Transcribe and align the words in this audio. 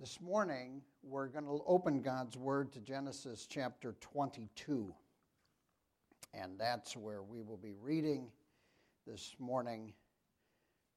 This 0.00 0.18
morning, 0.18 0.80
we're 1.02 1.26
going 1.26 1.44
to 1.44 1.60
open 1.66 2.00
God's 2.00 2.38
Word 2.38 2.72
to 2.72 2.80
Genesis 2.80 3.46
chapter 3.46 3.96
22. 4.00 4.94
And 6.32 6.58
that's 6.58 6.96
where 6.96 7.22
we 7.22 7.42
will 7.42 7.58
be 7.58 7.74
reading 7.82 8.28
this 9.06 9.34
morning 9.38 9.92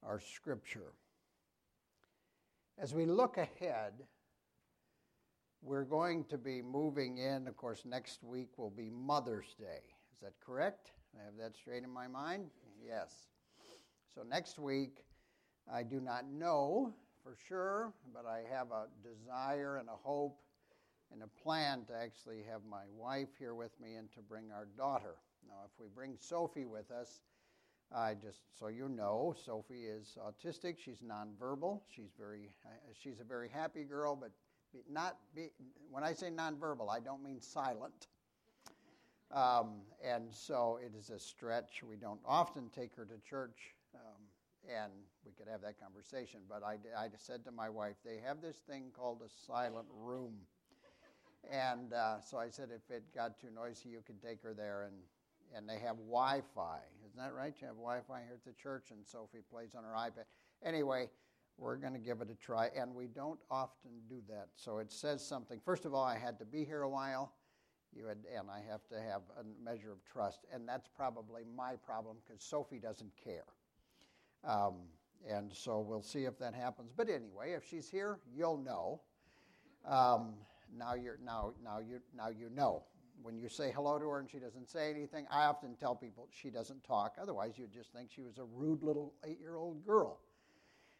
our 0.04 0.21
scripture. 0.21 0.94
As 2.79 2.94
we 2.94 3.05
look 3.05 3.36
ahead, 3.36 3.92
we're 5.62 5.84
going 5.84 6.24
to 6.30 6.38
be 6.38 6.62
moving 6.62 7.18
in. 7.18 7.46
Of 7.50 7.58
course, 7.58 7.84
next 7.84 8.24
week 8.24 8.58
will 8.58 8.70
be 8.72 8.90
Mother's 8.90 9.54
Day. 9.60 9.84
Is 10.14 10.22
that 10.22 10.32
correct? 10.40 10.92
I 11.20 11.26
have 11.26 11.36
that 11.42 11.58
straight 11.58 11.84
in 11.84 11.90
my 11.90 12.08
mind? 12.08 12.46
Yes. 12.82 13.14
So 14.16 14.22
next 14.24 14.60
week, 14.60 15.04
I 15.70 15.84
do 15.84 16.00
not 16.00 16.26
know 16.26 16.94
for 17.24 17.36
sure, 17.48 17.94
but 18.14 18.26
I 18.26 18.42
have 18.54 18.71
a 18.71 18.88
desire 19.02 19.78
and 19.78 19.88
a 19.88 19.96
hope 19.96 20.39
and 21.11 21.24
a 21.24 21.28
plan 21.42 21.86
to 21.86 21.93
actually 21.93 22.43
have 22.50 22.61
my 22.70 22.84
wife 22.96 23.30
here 23.39 23.56
with 23.56 23.71
me 23.80 23.96
and 23.96 24.11
to 24.14 24.20
bring 24.21 24.52
our 24.52 24.68
daughter. 24.78 25.16
Now, 25.47 25.61
if 25.66 25.71
we 25.80 25.88
bring 25.94 26.16
Sophie 26.20 26.66
with 26.66 26.92
us, 26.92 27.21
I 27.96 28.16
just 28.16 28.42
so 28.57 28.68
you 28.68 28.89
know, 28.89 29.36
Sophie 29.46 29.86
is 29.86 30.18
autistic. 30.20 30.78
She's 30.80 31.02
nonverbal. 31.02 31.82
She's 31.89 32.11
very 32.17 32.50
she's 33.02 33.20
a 33.20 33.23
very 33.23 33.50
happy 33.50 33.83
girl, 33.83 34.16
but 34.16 34.31
not 34.89 35.17
be, 35.36 35.50
when 35.92 36.03
I 36.03 36.14
say 36.14 36.30
nonverbal, 36.30 36.89
I 36.89 37.00
don't 37.00 37.23
mean 37.23 37.39
silent. 37.39 38.08
Um, 39.31 39.81
and 40.03 40.31
so 40.31 40.80
it 40.83 40.94
is 40.97 41.09
a 41.09 41.19
stretch. 41.19 41.83
We 41.88 41.95
don't 41.95 42.19
often 42.25 42.69
take 42.69 42.95
her 42.95 43.05
to 43.05 43.17
church. 43.28 43.75
Um, 43.95 44.22
and 44.67 44.92
we 45.26 45.31
could 45.31 45.48
have 45.52 45.62
that 45.62 45.80
conversation. 45.80 46.42
But 46.48 46.64
I, 46.64 46.78
I 46.98 47.08
said 47.17 47.44
to 47.45 47.52
my 47.52 47.70
wife, 47.70 47.95
they 48.06 48.17
have 48.26 48.42
this 48.42 48.58
thing 48.58 48.92
called 48.95 49.22
a 49.26 49.30
silent 49.30 49.88
room. 49.92 50.34
And 51.52 51.94
uh, 51.94 52.22
so 52.22 52.38
I 52.38 52.50
said, 52.50 52.70
if 52.73 52.89
it 52.89 53.03
got 53.14 53.39
too 53.39 53.50
noisy, 53.53 53.89
you 53.89 54.02
could 54.05 54.22
take 54.22 54.42
her 54.44 54.53
there. 54.53 54.83
And, 54.83 54.95
and 55.55 55.67
they 55.67 55.80
have 55.86 55.97
Wi 55.97 56.42
Fi. 56.55 56.80
Isn't 57.05 57.17
that 57.17 57.33
right? 57.33 57.53
You 57.59 57.67
have 57.67 57.75
Wi 57.75 58.00
Fi 58.08 58.22
here 58.22 58.33
at 58.36 58.45
the 58.45 58.53
church, 58.53 58.92
and 58.92 59.05
Sophie 59.05 59.44
plays 59.52 59.75
on 59.75 59.83
her 59.83 59.94
iPad. 59.94 60.25
Anyway, 60.66 61.09
we're 61.58 61.75
going 61.75 61.94
to 61.94 62.00
give 62.00 62.22
it 62.22 62.30
a 62.31 62.36
try. 62.36 62.70
And 62.77 62.95
we 62.95 63.08
don't 63.08 63.39
often 63.52 63.92
do 64.09 64.22
that. 64.30 64.48
So 64.55 64.77
it 64.77 64.92
says 64.92 65.25
something. 65.25 65.59
First 65.64 65.86
of 65.86 65.94
all, 65.94 66.03
I 66.03 66.17
had 66.17 66.39
to 66.39 66.45
be 66.45 66.64
here 66.64 66.83
a 66.83 66.89
while. 66.89 67.33
You 67.95 68.08
had, 68.08 68.20
and 68.36 68.50
I 68.50 68.61
have 68.72 68.88
to 68.88 68.95
have 68.95 69.22
a 69.39 69.44
measure 69.64 69.92
of 69.92 70.03
trust. 70.05 70.45
And 70.52 70.67
that's 70.67 70.88
probably 70.95 71.44
my 71.55 71.75
problem 71.86 72.17
because 72.25 72.42
Sophie 72.42 72.80
doesn't 72.80 73.11
care. 73.22 73.44
Um, 74.45 74.75
and 75.30 75.52
so 75.53 75.80
we'll 75.80 76.02
see 76.02 76.25
if 76.25 76.38
that 76.39 76.53
happens. 76.53 76.91
But 76.95 77.09
anyway, 77.09 77.53
if 77.53 77.67
she's 77.67 77.89
here, 77.89 78.19
you'll 78.36 78.58
know. 78.58 79.02
Um, 79.86 80.33
now 80.77 80.95
you're 80.95 81.19
now 81.23 81.53
now 81.63 81.80
you 81.80 81.99
now 82.16 82.30
you 82.30 82.49
know. 82.49 82.83
When 83.21 83.38
you 83.38 83.47
say 83.47 83.71
hello 83.71 83.99
to 83.99 84.09
her 84.09 84.19
and 84.19 84.30
she 84.30 84.39
doesn't 84.39 84.69
say 84.69 84.89
anything, 84.89 85.25
I 85.31 85.45
often 85.45 85.75
tell 85.75 85.95
people 85.95 86.27
she 86.31 86.49
doesn't 86.49 86.83
talk. 86.83 87.16
Otherwise, 87.21 87.53
you'd 87.58 87.71
just 87.71 87.94
think 87.94 88.09
she 88.11 88.21
was 88.21 88.38
a 88.38 88.44
rude 88.44 88.83
little 88.83 89.14
eight-year-old 89.23 89.86
girl. 89.86 90.19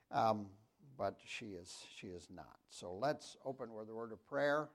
Um, 0.10 0.46
but 0.98 1.18
she 1.26 1.48
is 1.48 1.84
she 1.98 2.08
is 2.08 2.28
not. 2.34 2.60
So 2.70 2.94
let's 2.94 3.38
open 3.46 3.74
with 3.74 3.90
a 3.90 3.94
word 3.94 4.12
of 4.14 4.26
prayer. 4.28 4.70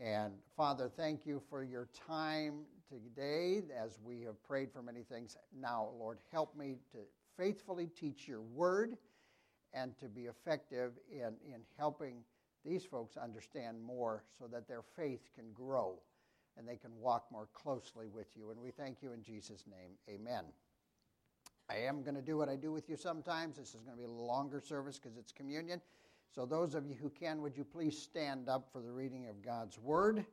And 0.00 0.34
Father, 0.56 0.88
thank 0.88 1.26
you 1.26 1.42
for 1.50 1.64
your 1.64 1.88
time 2.06 2.60
today 2.88 3.62
as 3.76 3.98
we 4.02 4.20
have 4.22 4.42
prayed 4.44 4.72
for 4.72 4.82
many 4.82 5.02
things. 5.02 5.36
Now, 5.58 5.88
Lord, 5.98 6.18
help 6.30 6.56
me 6.56 6.76
to 6.92 6.98
faithfully 7.36 7.86
teach 7.88 8.26
your 8.28 8.42
word 8.42 8.96
and 9.72 9.96
to 9.98 10.06
be 10.06 10.22
effective 10.22 10.92
in, 11.10 11.34
in 11.46 11.60
helping 11.78 12.24
these 12.64 12.84
folks 12.84 13.16
understand 13.16 13.82
more 13.82 14.24
so 14.38 14.46
that 14.46 14.68
their 14.68 14.82
faith 14.82 15.28
can 15.34 15.52
grow 15.52 15.98
and 16.56 16.68
they 16.68 16.76
can 16.76 16.90
walk 16.98 17.26
more 17.30 17.48
closely 17.54 18.06
with 18.08 18.26
you. 18.36 18.50
And 18.50 18.60
we 18.60 18.70
thank 18.70 19.02
you 19.02 19.12
in 19.12 19.22
Jesus' 19.22 19.64
name. 19.66 19.92
Amen. 20.08 20.44
I 21.70 21.76
am 21.76 22.02
going 22.02 22.16
to 22.16 22.22
do 22.22 22.36
what 22.36 22.48
I 22.48 22.56
do 22.56 22.72
with 22.72 22.88
you 22.88 22.96
sometimes. 22.96 23.56
This 23.56 23.74
is 23.74 23.82
going 23.82 23.96
to 23.96 24.02
be 24.02 24.04
a 24.04 24.10
longer 24.10 24.60
service 24.60 24.98
because 24.98 25.16
it's 25.16 25.32
communion. 25.32 25.80
So, 26.34 26.44
those 26.44 26.74
of 26.74 26.86
you 26.86 26.94
who 26.94 27.10
can, 27.10 27.40
would 27.42 27.56
you 27.56 27.64
please 27.64 27.96
stand 27.96 28.48
up 28.48 28.68
for 28.72 28.80
the 28.80 28.90
reading 28.90 29.28
of 29.28 29.42
God's 29.42 29.78
Word? 29.78 30.24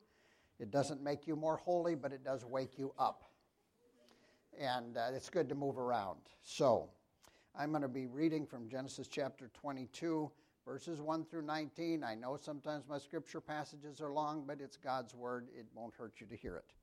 It 0.60 0.72
doesn't 0.72 1.02
make 1.02 1.28
you 1.28 1.36
more 1.36 1.58
holy, 1.58 1.96
but 1.96 2.12
it 2.12 2.24
does 2.24 2.44
wake 2.44 2.78
you 2.78 2.94
up 2.98 3.27
and 4.58 4.98
uh, 4.98 5.08
it's 5.14 5.30
good 5.30 5.50
to 5.50 5.56
move 5.56 5.78
around. 5.78 6.20
So, 6.44 6.90
I'm 7.60 7.72
going 7.72 7.82
to 7.82 7.88
be 7.88 8.06
reading 8.06 8.46
from 8.46 8.70
Genesis 8.70 9.08
chapter 9.08 9.50
22, 9.54 10.30
verses 10.66 11.02
1 11.02 11.26
through 11.26 11.42
19. 11.42 12.04
I 12.04 12.14
know 12.14 12.38
sometimes 12.40 12.86
my 12.88 13.00
scripture 13.00 13.42
passages 13.42 14.00
are 14.00 14.12
long, 14.12 14.44
but 14.46 14.62
it's 14.62 14.78
God's 14.78 15.16
word. 15.16 15.48
It 15.58 15.66
won't 15.74 15.94
hurt 15.96 16.14
you 16.20 16.28
to 16.28 16.36
hear 16.36 16.56
it. 16.56 16.74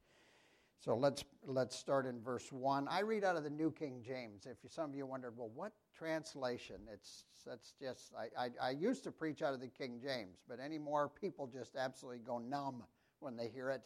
So 0.85 0.95
let's 0.97 1.25
let's 1.47 1.75
start 1.75 2.05
in 2.05 2.21
verse 2.21 2.53
one. 2.53 2.89
I 2.89 3.01
read 3.01 3.25
out 3.25 3.37
of 3.37 3.45
the 3.45 3.49
New 3.49 3.71
King 3.71 4.03
James. 4.07 4.47
If 4.47 4.71
some 4.71 4.91
of 4.91 4.97
you 4.97 5.07
wondered, 5.07 5.33
well, 5.35 5.51
what 5.55 5.73
translation? 5.97 6.77
It's 6.93 7.25
that's 7.47 7.73
just 7.81 8.13
I, 8.19 8.47
I, 8.47 8.51
I 8.61 8.71
used 8.73 9.03
to 9.05 9.11
preach 9.11 9.41
out 9.41 9.55
of 9.55 9.61
the 9.61 9.69
King 9.69 9.99
James, 10.03 10.43
but 10.47 10.61
anymore 10.61 11.09
people 11.09 11.47
just 11.47 11.77
absolutely 11.77 12.21
go 12.27 12.39
numb 12.39 12.83
when 13.21 13.35
they 13.35 13.49
hear 13.49 13.71
it, 13.71 13.81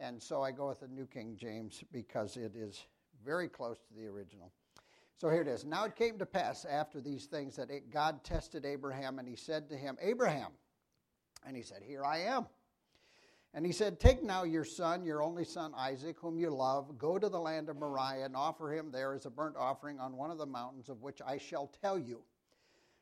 and 0.00 0.20
so 0.20 0.42
I 0.42 0.50
go 0.50 0.68
with 0.68 0.80
the 0.80 0.88
New 0.88 1.06
King 1.06 1.36
James 1.36 1.84
because 1.92 2.36
it 2.36 2.56
is 2.56 2.84
very 3.24 3.48
close 3.48 3.78
to 3.78 3.94
the 3.94 4.06
original. 4.06 4.52
So 5.16 5.30
here 5.30 5.42
it 5.42 5.48
is. 5.48 5.64
Now 5.64 5.84
it 5.84 5.96
came 5.96 6.18
to 6.18 6.26
pass 6.26 6.64
after 6.64 7.00
these 7.00 7.26
things 7.26 7.56
that 7.56 7.70
it, 7.70 7.90
God 7.90 8.24
tested 8.24 8.66
Abraham, 8.66 9.18
and 9.18 9.28
he 9.28 9.36
said 9.36 9.68
to 9.70 9.76
him, 9.76 9.96
Abraham. 10.00 10.52
And 11.46 11.56
he 11.56 11.62
said, 11.62 11.82
Here 11.82 12.04
I 12.04 12.18
am. 12.18 12.46
And 13.52 13.64
he 13.64 13.70
said, 13.70 14.00
Take 14.00 14.22
now 14.22 14.42
your 14.42 14.64
son, 14.64 15.04
your 15.04 15.22
only 15.22 15.44
son 15.44 15.72
Isaac, 15.76 16.16
whom 16.18 16.38
you 16.38 16.50
love, 16.50 16.98
go 16.98 17.18
to 17.18 17.28
the 17.28 17.38
land 17.38 17.68
of 17.68 17.76
Moriah, 17.76 18.24
and 18.24 18.34
offer 18.34 18.72
him 18.72 18.90
there 18.90 19.14
as 19.14 19.26
a 19.26 19.30
burnt 19.30 19.56
offering 19.56 20.00
on 20.00 20.16
one 20.16 20.30
of 20.30 20.38
the 20.38 20.46
mountains 20.46 20.88
of 20.88 21.02
which 21.02 21.22
I 21.24 21.38
shall 21.38 21.70
tell 21.80 21.98
you. 21.98 22.22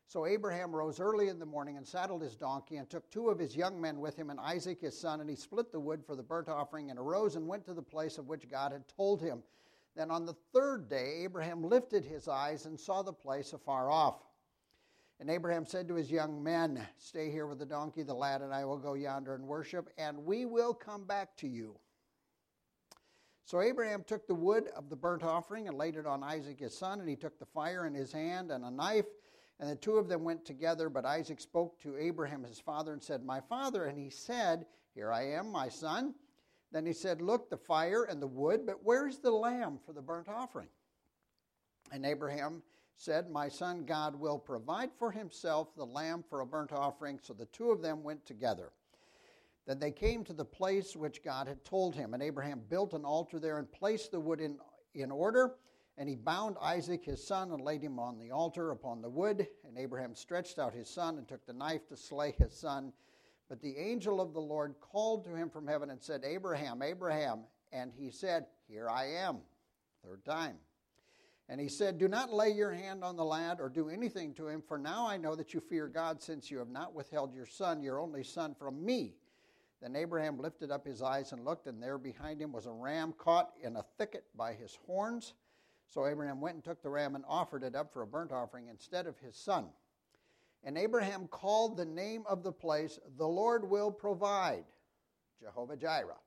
So 0.08 0.26
Abraham 0.26 0.76
rose 0.76 1.00
early 1.00 1.28
in 1.28 1.38
the 1.38 1.46
morning 1.46 1.78
and 1.78 1.88
saddled 1.88 2.20
his 2.20 2.36
donkey, 2.36 2.76
and 2.76 2.90
took 2.90 3.10
two 3.10 3.30
of 3.30 3.38
his 3.38 3.56
young 3.56 3.80
men 3.80 3.98
with 3.98 4.14
him, 4.14 4.28
and 4.28 4.38
Isaac 4.38 4.82
his 4.82 4.98
son, 4.98 5.22
and 5.22 5.30
he 5.30 5.36
split 5.36 5.72
the 5.72 5.80
wood 5.80 6.04
for 6.04 6.14
the 6.14 6.22
burnt 6.22 6.50
offering, 6.50 6.90
and 6.90 6.98
arose 6.98 7.34
and 7.34 7.48
went 7.48 7.64
to 7.64 7.72
the 7.72 7.80
place 7.80 8.18
of 8.18 8.28
which 8.28 8.50
God 8.50 8.72
had 8.72 8.86
told 8.88 9.22
him. 9.22 9.42
Then 9.94 10.10
on 10.10 10.24
the 10.24 10.36
third 10.52 10.88
day, 10.88 11.20
Abraham 11.24 11.62
lifted 11.62 12.04
his 12.04 12.28
eyes 12.28 12.66
and 12.66 12.78
saw 12.78 13.02
the 13.02 13.12
place 13.12 13.52
afar 13.52 13.90
off. 13.90 14.22
And 15.20 15.30
Abraham 15.30 15.66
said 15.66 15.86
to 15.88 15.94
his 15.94 16.10
young 16.10 16.42
men, 16.42 16.84
Stay 16.96 17.30
here 17.30 17.46
with 17.46 17.58
the 17.58 17.66
donkey, 17.66 18.02
the 18.02 18.14
lad 18.14 18.40
and 18.40 18.52
I 18.52 18.64
will 18.64 18.78
go 18.78 18.94
yonder 18.94 19.34
and 19.34 19.46
worship, 19.46 19.90
and 19.98 20.24
we 20.24 20.46
will 20.46 20.74
come 20.74 21.04
back 21.04 21.36
to 21.36 21.46
you. 21.46 21.78
So 23.44 23.60
Abraham 23.60 24.02
took 24.04 24.26
the 24.26 24.34
wood 24.34 24.68
of 24.74 24.88
the 24.88 24.96
burnt 24.96 25.22
offering 25.22 25.68
and 25.68 25.76
laid 25.76 25.96
it 25.96 26.06
on 26.06 26.22
Isaac 26.22 26.58
his 26.58 26.76
son, 26.76 27.00
and 27.00 27.08
he 27.08 27.16
took 27.16 27.38
the 27.38 27.46
fire 27.46 27.86
in 27.86 27.94
his 27.94 28.12
hand 28.12 28.50
and 28.50 28.64
a 28.64 28.70
knife, 28.70 29.06
and 29.60 29.68
the 29.68 29.76
two 29.76 29.96
of 29.96 30.08
them 30.08 30.24
went 30.24 30.44
together. 30.44 30.88
But 30.88 31.04
Isaac 31.04 31.40
spoke 31.40 31.78
to 31.82 31.96
Abraham 31.98 32.42
his 32.42 32.58
father 32.58 32.92
and 32.92 33.02
said, 33.02 33.24
My 33.24 33.40
father. 33.40 33.84
And 33.84 33.98
he 33.98 34.10
said, 34.10 34.66
Here 34.94 35.12
I 35.12 35.22
am, 35.22 35.52
my 35.52 35.68
son. 35.68 36.14
Then 36.72 36.86
he 36.86 36.92
said, 36.92 37.20
Look, 37.20 37.50
the 37.50 37.56
fire 37.56 38.04
and 38.04 38.20
the 38.20 38.26
wood, 38.26 38.66
but 38.66 38.82
where's 38.82 39.18
the 39.18 39.30
lamb 39.30 39.78
for 39.84 39.92
the 39.92 40.00
burnt 40.00 40.28
offering? 40.28 40.68
And 41.92 42.06
Abraham 42.06 42.62
said, 42.96 43.30
My 43.30 43.48
son, 43.48 43.84
God 43.84 44.18
will 44.18 44.38
provide 44.38 44.90
for 44.98 45.10
himself 45.10 45.74
the 45.76 45.84
lamb 45.84 46.24
for 46.28 46.40
a 46.40 46.46
burnt 46.46 46.72
offering. 46.72 47.18
So 47.22 47.34
the 47.34 47.46
two 47.46 47.70
of 47.70 47.82
them 47.82 48.02
went 48.02 48.24
together. 48.24 48.72
Then 49.66 49.78
they 49.78 49.92
came 49.92 50.24
to 50.24 50.32
the 50.32 50.44
place 50.44 50.96
which 50.96 51.22
God 51.22 51.46
had 51.46 51.64
told 51.64 51.94
him. 51.94 52.14
And 52.14 52.22
Abraham 52.22 52.62
built 52.68 52.94
an 52.94 53.04
altar 53.04 53.38
there 53.38 53.58
and 53.58 53.70
placed 53.70 54.10
the 54.10 54.20
wood 54.20 54.40
in, 54.40 54.56
in 54.94 55.10
order. 55.10 55.54
And 55.98 56.08
he 56.08 56.16
bound 56.16 56.56
Isaac 56.60 57.04
his 57.04 57.24
son 57.24 57.52
and 57.52 57.60
laid 57.60 57.82
him 57.82 57.98
on 57.98 58.18
the 58.18 58.30
altar 58.30 58.70
upon 58.70 59.02
the 59.02 59.10
wood. 59.10 59.46
And 59.68 59.78
Abraham 59.78 60.14
stretched 60.14 60.58
out 60.58 60.72
his 60.72 60.88
son 60.88 61.18
and 61.18 61.28
took 61.28 61.44
the 61.46 61.52
knife 61.52 61.86
to 61.88 61.96
slay 61.96 62.34
his 62.38 62.54
son. 62.54 62.92
But 63.52 63.60
the 63.60 63.76
angel 63.76 64.18
of 64.18 64.32
the 64.32 64.40
Lord 64.40 64.76
called 64.80 65.26
to 65.26 65.34
him 65.34 65.50
from 65.50 65.66
heaven 65.66 65.90
and 65.90 66.02
said, 66.02 66.22
Abraham, 66.24 66.80
Abraham. 66.80 67.40
And 67.70 67.92
he 67.94 68.10
said, 68.10 68.46
Here 68.66 68.88
I 68.88 69.04
am. 69.04 69.40
Third 70.02 70.24
time. 70.24 70.56
And 71.50 71.60
he 71.60 71.68
said, 71.68 71.98
Do 71.98 72.08
not 72.08 72.32
lay 72.32 72.48
your 72.48 72.72
hand 72.72 73.04
on 73.04 73.14
the 73.14 73.26
lad 73.26 73.60
or 73.60 73.68
do 73.68 73.90
anything 73.90 74.32
to 74.36 74.48
him, 74.48 74.62
for 74.66 74.78
now 74.78 75.06
I 75.06 75.18
know 75.18 75.34
that 75.34 75.52
you 75.52 75.60
fear 75.60 75.86
God, 75.86 76.22
since 76.22 76.50
you 76.50 76.56
have 76.60 76.70
not 76.70 76.94
withheld 76.94 77.34
your 77.34 77.44
son, 77.44 77.82
your 77.82 78.00
only 78.00 78.24
son, 78.24 78.54
from 78.58 78.82
me. 78.82 79.16
Then 79.82 79.96
Abraham 79.96 80.38
lifted 80.38 80.70
up 80.70 80.86
his 80.86 81.02
eyes 81.02 81.32
and 81.32 81.44
looked, 81.44 81.66
and 81.66 81.82
there 81.82 81.98
behind 81.98 82.40
him 82.40 82.52
was 82.52 82.64
a 82.64 82.72
ram 82.72 83.12
caught 83.18 83.52
in 83.62 83.76
a 83.76 83.84
thicket 83.98 84.24
by 84.34 84.54
his 84.54 84.78
horns. 84.86 85.34
So 85.88 86.06
Abraham 86.06 86.40
went 86.40 86.54
and 86.54 86.64
took 86.64 86.82
the 86.82 86.88
ram 86.88 87.16
and 87.16 87.24
offered 87.28 87.64
it 87.64 87.74
up 87.74 87.92
for 87.92 88.00
a 88.00 88.06
burnt 88.06 88.32
offering 88.32 88.68
instead 88.68 89.06
of 89.06 89.18
his 89.18 89.36
son. 89.36 89.66
And 90.64 90.78
Abraham 90.78 91.26
called 91.26 91.76
the 91.76 91.84
name 91.84 92.24
of 92.28 92.42
the 92.42 92.52
place, 92.52 92.98
The 93.16 93.26
Lord 93.26 93.68
will 93.68 93.90
provide, 93.90 94.64
Jehovah 95.40 95.76
Jireh. 95.76 96.18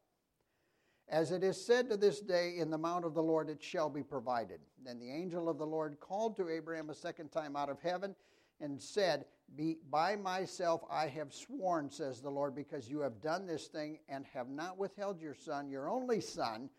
As 1.07 1.31
it 1.31 1.43
is 1.43 1.63
said 1.63 1.89
to 1.89 1.97
this 1.97 2.19
day, 2.19 2.57
In 2.57 2.69
the 2.69 2.77
mount 2.77 3.05
of 3.05 3.13
the 3.13 3.23
Lord 3.23 3.49
it 3.49 3.61
shall 3.61 3.89
be 3.89 4.03
provided. 4.03 4.59
Then 4.83 4.99
the 4.99 5.11
angel 5.11 5.47
of 5.47 5.57
the 5.57 5.65
Lord 5.65 5.99
called 5.99 6.35
to 6.37 6.49
Abraham 6.49 6.89
a 6.89 6.95
second 6.95 7.31
time 7.31 7.55
out 7.55 7.69
of 7.69 7.79
heaven 7.79 8.15
and 8.59 8.81
said, 8.81 9.25
Be, 9.55 9.77
by 9.89 10.15
myself 10.15 10.81
I 10.89 11.07
have 11.07 11.33
sworn, 11.33 11.89
says 11.89 12.21
the 12.21 12.29
Lord, 12.29 12.55
because 12.55 12.89
you 12.89 12.99
have 12.99 13.21
done 13.21 13.45
this 13.45 13.67
thing 13.67 13.99
and 14.09 14.25
have 14.33 14.49
not 14.49 14.77
withheld 14.77 15.21
your 15.21 15.35
son, 15.35 15.69
your 15.69 15.89
only 15.89 16.19
son. 16.19 16.69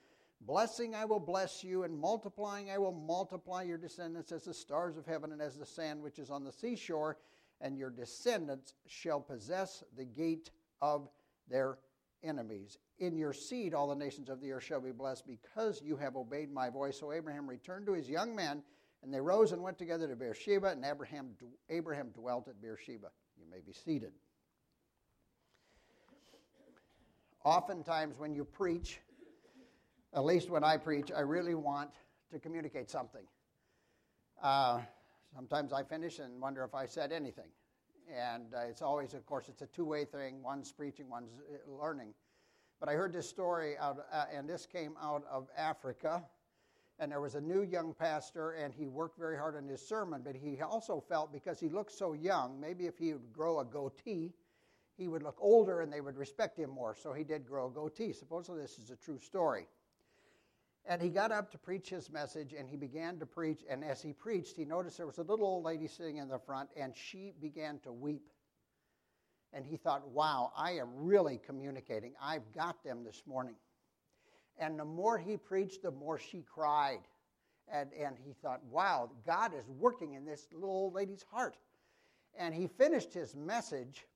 Blessing 0.43 0.95
I 0.95 1.05
will 1.05 1.21
bless 1.21 1.65
you, 1.65 1.85
and 1.85 1.99
multiplying 1.99 2.71
I 2.71 2.79
will 2.79 2.93
multiply 2.93 3.63
your 3.63 3.79
descendants 3.79 4.33
as 4.33 4.45
the 4.45 4.55
stars 4.55 4.97
of 4.97 5.07
heaven 5.07 5.33
and 5.33 5.41
as 5.41 5.57
the 5.57 5.67
sand 5.67 6.03
which 6.03 6.19
is 6.19 6.31
on 6.31 6.45
the 6.45 6.53
seashore, 6.53 7.17
and 7.61 7.77
your 7.77 7.91
descendants 7.91 8.75
shall 8.87 9.21
possess 9.21 9.83
the 9.97 10.05
gate 10.05 10.51
of 10.81 11.09
their 11.49 11.79
enemies. 12.23 12.79
In 12.99 13.17
your 13.17 13.33
seed 13.33 13.75
all 13.75 13.89
the 13.89 13.95
nations 13.95 14.29
of 14.29 14.41
the 14.41 14.53
earth 14.53 14.65
shall 14.65 14.81
be 14.81 14.93
blessed 14.93 15.27
because 15.27 15.83
you 15.83 15.97
have 15.97 16.17
obeyed 16.17 16.51
my 16.51 16.71
voice. 16.71 16.99
So 16.99 17.13
Abraham 17.13 17.49
returned 17.49 17.87
to 17.87 17.93
his 17.93 18.09
young 18.09 18.35
men, 18.35 18.63
and 19.03 19.13
they 19.13 19.21
rose 19.21 19.53
and 19.53 19.63
went 19.63 19.79
together 19.79 20.09
to 20.09 20.17
Beersheba, 20.17 20.69
and 20.69 20.85
Abraham, 20.85 21.31
Abraham 21.69 22.09
dwelt 22.11 22.49
at 22.49 22.61
Beersheba. 22.61 23.09
You 23.39 23.45
may 23.51 23.61
be 23.61 23.73
seated. 23.73 24.13
Oftentimes, 27.45 28.19
when 28.19 28.35
you 28.35 28.45
preach, 28.45 28.99
at 30.13 30.25
least 30.25 30.51
when 30.51 30.65
I 30.65 30.79
preach, 30.79 31.13
I 31.15 31.21
really 31.21 31.55
want 31.55 31.91
to 32.33 32.41
communicate 32.41 32.91
something. 32.91 33.23
Uh, 34.43 34.81
sometimes 35.37 35.71
I 35.75 35.83
finish 35.83 36.19
and 36.19 36.41
wonder 36.41 36.65
if 36.65 36.75
I 36.75 36.87
said 36.87 37.13
anything. 37.13 37.51
And 38.11 38.55
uh, 38.55 38.61
it's 38.71 38.81
always, 38.81 39.13
of 39.13 39.27
course, 39.27 39.49
it's 39.49 39.61
a 39.61 39.67
two 39.67 39.85
way 39.85 40.07
thing. 40.07 40.43
One's 40.43 40.73
preaching, 40.73 41.11
one's 41.11 41.31
uh, 41.35 41.71
learning. 41.71 42.15
But 42.81 42.89
I 42.89 42.95
heard 42.95 43.13
this 43.13 43.29
story, 43.29 43.77
out, 43.77 43.99
uh, 44.11 44.25
and 44.33 44.49
this 44.49 44.65
came 44.65 44.95
out 45.01 45.25
of 45.31 45.49
Africa. 45.57 46.25
And 46.99 47.13
there 47.13 47.21
was 47.21 47.35
a 47.35 47.41
new 47.41 47.61
young 47.63 47.93
pastor, 47.93 48.53
and 48.53 48.73
he 48.73 48.89
worked 48.89 49.19
very 49.19 49.37
hard 49.37 49.55
on 49.55 49.69
his 49.69 49.87
sermon, 49.87 50.23
but 50.25 50.35
he 50.35 50.59
also 50.63 51.05
felt 51.07 51.31
because 51.31 51.61
he 51.61 51.69
looked 51.69 51.93
so 51.93 52.15
young, 52.15 52.59
maybe 52.59 52.87
if 52.87 52.97
he 52.97 53.13
would 53.13 53.31
grow 53.35 53.61
a 53.61 53.65
goatee, 53.67 54.33
he 54.97 55.07
would 55.07 55.23
look 55.23 55.37
older 55.39 55.83
and 55.83 55.93
they 55.93 56.01
would 56.01 56.17
respect 56.17 56.59
him 56.59 56.71
more. 56.71 56.95
So 56.95 57.13
he 57.13 57.23
did 57.23 57.47
grow 57.47 57.67
a 57.67 57.71
goatee. 57.71 58.15
Supposedly, 58.15 58.63
this 58.63 58.79
is 58.79 58.89
a 58.89 58.97
true 58.97 59.19
story. 59.19 59.67
And 60.89 61.03
he 61.03 61.09
got 61.09 61.33
up 61.33 61.51
to 61.51 61.59
preach 61.59 61.91
his 61.91 62.11
message 62.11 62.55
and 62.57 62.69
he 62.69 62.77
began 62.77 63.19
to 63.19 63.27
preach. 63.27 63.65
And 63.69 63.85
as 63.85 64.01
he 64.01 64.13
preached, 64.13 64.57
he 64.57 64.65
noticed 64.65 64.97
there 64.97 65.07
was 65.07 65.19
a 65.19 65.23
little 65.23 65.47
old 65.47 65.65
lady 65.65 65.89
sitting 65.89 66.19
in 66.19 66.29
the 66.29 66.39
front 66.39 66.71
and 66.77 66.95
she 66.97 67.33
began 67.41 67.81
to 67.81 67.93
weep. 67.93 68.31
And 69.53 69.65
he 69.65 69.77
thought, 69.77 70.07
wow, 70.09 70.53
I 70.57 70.73
am 70.73 70.89
really 70.95 71.41
communicating. 71.45 72.13
I've 72.23 72.53
got 72.55 72.85
them 72.85 73.03
this 73.03 73.23
morning. 73.27 73.57
And 74.59 74.79
the 74.79 74.85
more 74.85 75.19
he 75.19 75.37
preached, 75.37 75.83
the 75.83 75.91
more 75.91 76.19
she 76.19 76.43
cried. 76.43 77.01
And, 77.69 77.91
and 77.93 78.17
he 78.17 78.33
thought, 78.33 78.63
wow, 78.71 79.11
God 79.27 79.53
is 79.55 79.69
working 79.69 80.15
in 80.15 80.25
this 80.25 80.47
little 80.53 80.71
old 80.71 80.95
lady's 80.95 81.25
heart. 81.31 81.57
And 82.39 82.55
he 82.55 82.69
finished 82.69 83.13
his 83.13 83.35
message 83.35 84.07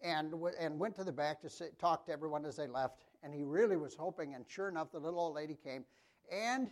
and, 0.00 0.32
and 0.60 0.78
went 0.78 0.94
to 0.96 1.04
the 1.04 1.12
back 1.12 1.40
to 1.40 1.50
sit, 1.50 1.76
talk 1.80 2.06
to 2.06 2.12
everyone 2.12 2.44
as 2.44 2.56
they 2.56 2.68
left 2.68 3.02
and 3.22 3.34
he 3.34 3.44
really 3.44 3.76
was 3.76 3.94
hoping. 3.94 4.34
And 4.34 4.44
sure 4.48 4.68
enough, 4.68 4.92
the 4.92 4.98
little 4.98 5.20
old 5.20 5.34
lady 5.34 5.56
came, 5.62 5.84
and 6.30 6.70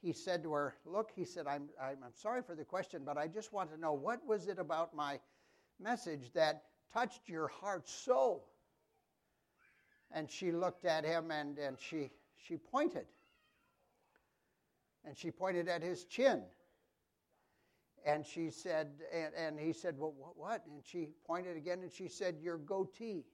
he 0.00 0.12
said 0.12 0.42
to 0.42 0.52
her, 0.52 0.74
Look, 0.84 1.10
he 1.14 1.24
said, 1.24 1.46
I'm, 1.46 1.68
I'm, 1.80 1.98
I'm 2.04 2.14
sorry 2.14 2.42
for 2.42 2.54
the 2.54 2.64
question, 2.64 3.02
but 3.04 3.16
I 3.16 3.28
just 3.28 3.52
want 3.52 3.70
to 3.72 3.80
know 3.80 3.92
what 3.92 4.26
was 4.26 4.48
it 4.48 4.58
about 4.58 4.94
my 4.94 5.20
message 5.80 6.32
that 6.34 6.64
touched 6.92 7.28
your 7.28 7.48
heart 7.48 7.88
so? 7.88 8.42
And 10.10 10.30
she 10.30 10.52
looked 10.52 10.84
at 10.84 11.04
him 11.04 11.30
and, 11.30 11.56
and 11.58 11.78
she, 11.78 12.10
she 12.36 12.56
pointed. 12.56 13.06
And 15.04 15.16
she 15.16 15.30
pointed 15.30 15.68
at 15.68 15.82
his 15.82 16.04
chin. 16.04 16.42
And 18.04 18.26
she 18.26 18.50
said, 18.50 18.88
and, 19.14 19.32
and 19.34 19.60
he 19.60 19.72
said, 19.72 19.94
Well, 19.96 20.14
what? 20.36 20.64
And 20.66 20.82
she 20.84 21.08
pointed 21.24 21.56
again 21.56 21.78
and 21.82 21.92
she 21.92 22.08
said, 22.08 22.36
Your 22.42 22.58
goatee 22.58 23.24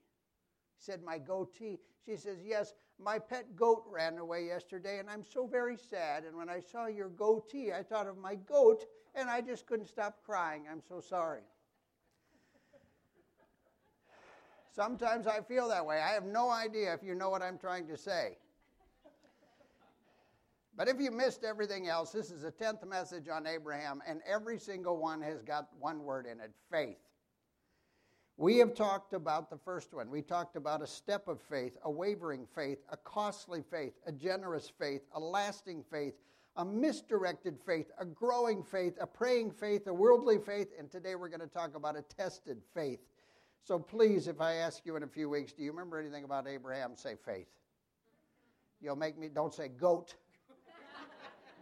said, 0.77 1.01
My 1.03 1.17
goatee. 1.17 1.79
She 2.05 2.15
says, 2.15 2.37
Yes, 2.43 2.73
my 2.97 3.19
pet 3.19 3.55
goat 3.55 3.83
ran 3.89 4.17
away 4.17 4.45
yesterday, 4.45 4.99
and 4.99 5.09
I'm 5.09 5.23
so 5.23 5.47
very 5.47 5.77
sad. 5.77 6.25
And 6.25 6.35
when 6.35 6.49
I 6.49 6.59
saw 6.59 6.87
your 6.87 7.09
goatee, 7.09 7.71
I 7.71 7.83
thought 7.83 8.07
of 8.07 8.17
my 8.17 8.35
goat, 8.35 8.85
and 9.15 9.29
I 9.29 9.41
just 9.41 9.65
couldn't 9.65 9.87
stop 9.87 10.17
crying. 10.25 10.65
I'm 10.69 10.81
so 10.87 10.99
sorry. 10.99 11.41
Sometimes 14.71 15.27
I 15.27 15.41
feel 15.41 15.67
that 15.69 15.85
way. 15.85 15.99
I 15.99 16.09
have 16.09 16.25
no 16.25 16.49
idea 16.49 16.93
if 16.93 17.03
you 17.03 17.15
know 17.15 17.29
what 17.29 17.41
I'm 17.41 17.57
trying 17.57 17.87
to 17.87 17.97
say. 17.97 18.37
But 20.77 20.87
if 20.87 21.01
you 21.01 21.11
missed 21.11 21.43
everything 21.43 21.89
else, 21.89 22.11
this 22.11 22.31
is 22.31 22.43
the 22.43 22.51
10th 22.51 22.87
message 22.87 23.27
on 23.27 23.45
Abraham, 23.45 24.01
and 24.07 24.21
every 24.25 24.57
single 24.57 24.97
one 24.97 25.21
has 25.21 25.41
got 25.41 25.67
one 25.77 26.03
word 26.03 26.25
in 26.25 26.39
it 26.39 26.51
faith. 26.71 27.08
We 28.39 28.55
have 28.59 28.73
talked 28.73 29.11
about 29.11 29.49
the 29.49 29.57
first 29.57 29.93
one. 29.93 30.09
We 30.09 30.21
talked 30.21 30.55
about 30.55 30.81
a 30.81 30.87
step 30.87 31.27
of 31.27 31.41
faith, 31.41 31.77
a 31.83 31.91
wavering 31.91 32.47
faith, 32.55 32.77
a 32.89 32.95
costly 32.95 33.61
faith, 33.69 33.91
a 34.05 34.13
generous 34.13 34.71
faith, 34.79 35.01
a 35.11 35.19
lasting 35.19 35.83
faith, 35.91 36.13
a 36.55 36.63
misdirected 36.63 37.57
faith, 37.65 37.91
a 37.99 38.05
growing 38.05 38.63
faith, 38.63 38.93
a 39.01 39.05
praying 39.05 39.51
faith, 39.51 39.87
a 39.87 39.93
worldly 39.93 40.37
faith, 40.37 40.69
and 40.79 40.89
today 40.89 41.15
we're 41.15 41.27
going 41.27 41.41
to 41.41 41.47
talk 41.47 41.75
about 41.75 41.97
a 41.97 42.01
tested 42.01 42.61
faith. 42.73 43.01
So 43.61 43.77
please, 43.77 44.29
if 44.29 44.39
I 44.39 44.53
ask 44.53 44.85
you 44.85 44.95
in 44.95 45.03
a 45.03 45.07
few 45.07 45.29
weeks, 45.29 45.51
do 45.51 45.61
you 45.61 45.71
remember 45.71 45.99
anything 45.99 46.23
about 46.23 46.47
Abraham? 46.47 46.95
Say 46.95 47.15
faith. 47.21 47.49
You'll 48.79 48.95
make 48.95 49.17
me, 49.17 49.27
don't 49.27 49.53
say 49.53 49.67
goat. 49.67 50.15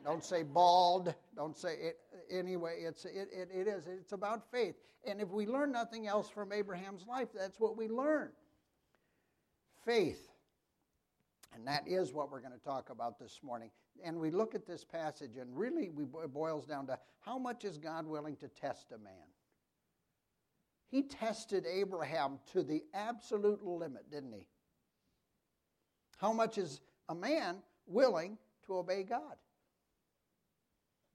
Don't 0.08 0.24
say 0.24 0.42
bald. 0.42 1.14
Don't 1.36 1.58
say 1.58 1.74
it 1.74 1.98
anyway, 2.32 2.78
it's, 2.80 3.04
it, 3.04 3.28
it, 3.34 3.50
it 3.54 3.68
is. 3.68 3.88
It's 3.88 4.14
about 4.14 4.50
faith. 4.50 4.76
And 5.06 5.20
if 5.20 5.30
we 5.30 5.46
learn 5.46 5.74
nothing 5.74 6.08
else 6.08 6.30
from 6.30 6.54
Abraham's 6.54 7.06
life, 7.06 7.28
that's 7.36 7.60
what 7.60 7.76
we 7.76 7.90
learn 7.90 8.30
faith. 9.86 10.30
And 11.54 11.68
that 11.68 11.86
is 11.88 12.14
what 12.14 12.32
we're 12.32 12.40
going 12.40 12.58
to 12.58 12.64
talk 12.64 12.90
about 12.90 13.20
this 13.20 13.42
morning. 13.44 13.70
And 14.02 14.18
we 14.18 14.32
look 14.32 14.56
at 14.56 14.66
this 14.66 14.86
passage, 14.86 15.36
and 15.36 15.58
really 15.58 15.90
we, 15.90 16.06
it 16.06 16.34
boils 16.34 16.66
down 16.66 16.88
to 16.88 16.98
how 17.20 17.38
much 17.38 17.66
is 17.66 17.78
God 17.78 18.06
willing 18.06 18.38
to 18.38 18.48
test 18.48 18.94
a 18.94 18.98
man? 18.98 19.14
He 20.90 21.04
tested 21.04 21.66
Abraham 21.66 22.40
to 22.54 22.64
the 22.64 22.82
absolute 22.94 23.62
limit, 23.62 24.10
didn't 24.10 24.32
he? 24.32 24.48
How 26.18 26.32
much 26.32 26.58
is 26.58 26.80
a 27.10 27.16
man 27.16 27.58
willing 27.88 28.38
to 28.68 28.78
obey 28.78 29.04
God? 29.04 29.36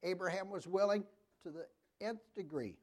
Abraham 0.03 0.51
was 0.51 0.67
willing 0.67 1.05
to 1.43 1.51
the 1.51 1.67
nth 2.01 2.23
degree. 2.35 2.77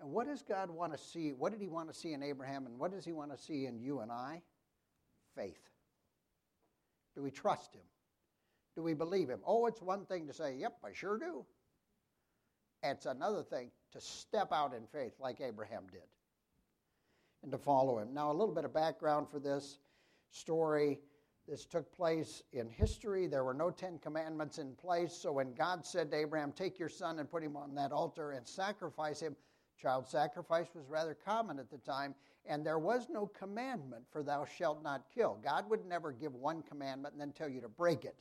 And 0.00 0.10
what 0.10 0.26
does 0.26 0.42
God 0.42 0.70
want 0.70 0.92
to 0.92 0.98
see? 0.98 1.32
What 1.32 1.52
did 1.52 1.60
he 1.60 1.68
want 1.68 1.92
to 1.92 1.98
see 1.98 2.12
in 2.12 2.22
Abraham, 2.22 2.66
and 2.66 2.78
what 2.78 2.90
does 2.90 3.04
he 3.04 3.12
want 3.12 3.30
to 3.30 3.38
see 3.38 3.66
in 3.66 3.78
you 3.78 4.00
and 4.00 4.10
I? 4.10 4.42
Faith. 5.36 5.70
Do 7.14 7.22
we 7.22 7.30
trust 7.30 7.74
him? 7.74 7.82
Do 8.76 8.82
we 8.82 8.94
believe 8.94 9.28
him? 9.28 9.40
Oh, 9.46 9.66
it's 9.66 9.80
one 9.80 10.04
thing 10.06 10.26
to 10.26 10.32
say, 10.32 10.56
yep, 10.56 10.76
I 10.84 10.92
sure 10.92 11.18
do. 11.18 11.44
It's 12.82 13.06
another 13.06 13.42
thing 13.42 13.70
to 13.92 14.00
step 14.00 14.52
out 14.52 14.74
in 14.74 14.86
faith 14.86 15.14
like 15.20 15.40
Abraham 15.40 15.84
did 15.90 16.02
and 17.42 17.52
to 17.52 17.58
follow 17.58 17.98
him. 17.98 18.12
Now, 18.12 18.30
a 18.30 18.34
little 18.34 18.54
bit 18.54 18.64
of 18.64 18.74
background 18.74 19.28
for 19.30 19.38
this 19.38 19.78
story. 20.30 20.98
This 21.46 21.66
took 21.66 21.92
place 21.94 22.42
in 22.52 22.68
history. 22.70 23.26
There 23.26 23.44
were 23.44 23.54
no 23.54 23.70
Ten 23.70 23.98
Commandments 23.98 24.58
in 24.58 24.74
place. 24.74 25.12
So 25.12 25.32
when 25.32 25.52
God 25.52 25.84
said 25.84 26.10
to 26.10 26.16
Abraham, 26.16 26.52
Take 26.52 26.78
your 26.78 26.88
son 26.88 27.18
and 27.18 27.30
put 27.30 27.42
him 27.42 27.56
on 27.56 27.74
that 27.74 27.92
altar 27.92 28.32
and 28.32 28.46
sacrifice 28.46 29.20
him, 29.20 29.36
child 29.76 30.08
sacrifice 30.08 30.68
was 30.74 30.88
rather 30.88 31.14
common 31.14 31.58
at 31.58 31.70
the 31.70 31.78
time. 31.78 32.14
And 32.46 32.64
there 32.64 32.78
was 32.78 33.08
no 33.10 33.26
commandment 33.26 34.04
for 34.10 34.22
thou 34.22 34.46
shalt 34.46 34.82
not 34.82 35.04
kill. 35.14 35.38
God 35.42 35.68
would 35.68 35.84
never 35.86 36.12
give 36.12 36.34
one 36.34 36.62
commandment 36.62 37.12
and 37.12 37.20
then 37.20 37.32
tell 37.32 37.48
you 37.48 37.60
to 37.60 37.68
break 37.68 38.04
it. 38.04 38.16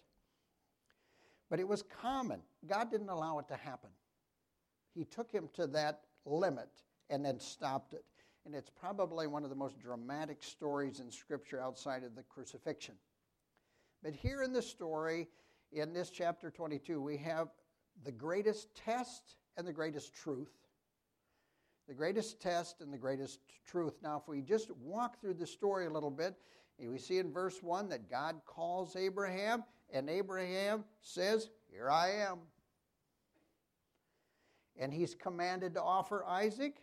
But 1.49 1.59
it 1.59 1.67
was 1.67 1.83
common. 2.01 2.41
God 2.67 2.91
didn't 2.91 3.09
allow 3.09 3.39
it 3.39 3.47
to 3.49 3.55
happen. 3.55 3.89
He 4.93 5.05
took 5.05 5.31
him 5.31 5.49
to 5.53 5.67
that 5.67 6.01
limit 6.25 6.69
and 7.09 7.23
then 7.23 7.39
stopped 7.39 7.93
it. 7.93 8.03
And 8.45 8.53
it's 8.53 8.69
probably 8.69 9.27
one 9.27 9.43
of 9.43 9.49
the 9.49 9.55
most 9.55 9.79
dramatic 9.79 10.43
stories 10.43 10.99
in 10.99 11.09
Scripture 11.09 11.61
outside 11.61 12.03
of 12.03 12.15
the 12.15 12.23
crucifixion. 12.23 12.95
But 14.03 14.13
here 14.13 14.43
in 14.43 14.51
the 14.51 14.61
story, 14.61 15.29
in 15.71 15.93
this 15.93 16.09
chapter 16.09 16.51
22, 16.51 17.01
we 17.01 17.17
have 17.17 17.47
the 18.03 18.11
greatest 18.11 18.75
test 18.75 19.37
and 19.57 19.65
the 19.65 19.71
greatest 19.71 20.13
truth. 20.13 20.51
The 21.87 21.93
greatest 21.93 22.41
test 22.41 22.81
and 22.81 22.93
the 22.93 22.97
greatest 22.97 23.39
truth. 23.65 23.93
Now, 24.03 24.17
if 24.17 24.27
we 24.27 24.41
just 24.41 24.71
walk 24.71 25.21
through 25.21 25.35
the 25.35 25.47
story 25.47 25.85
a 25.85 25.89
little 25.89 26.11
bit, 26.11 26.35
we 26.77 26.97
see 26.97 27.19
in 27.19 27.31
verse 27.31 27.63
1 27.63 27.87
that 27.89 28.09
God 28.09 28.41
calls 28.45 28.95
Abraham, 28.97 29.63
and 29.93 30.09
Abraham 30.09 30.83
says, 31.01 31.49
Here 31.71 31.89
I 31.89 32.11
am. 32.11 32.39
And 34.77 34.93
he's 34.93 35.15
commanded 35.15 35.75
to 35.75 35.81
offer 35.81 36.25
Isaac, 36.25 36.81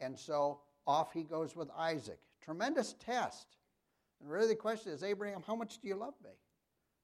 and 0.00 0.18
so 0.18 0.60
off 0.86 1.12
he 1.12 1.24
goes 1.24 1.56
with 1.56 1.68
Isaac. 1.76 2.20
Tremendous 2.40 2.94
test. 3.04 3.57
And 4.20 4.30
really, 4.30 4.48
the 4.48 4.56
question 4.56 4.92
is 4.92 5.02
Abraham, 5.02 5.42
how 5.46 5.54
much 5.54 5.80
do 5.80 5.88
you 5.88 5.94
love 5.96 6.14
me? 6.22 6.30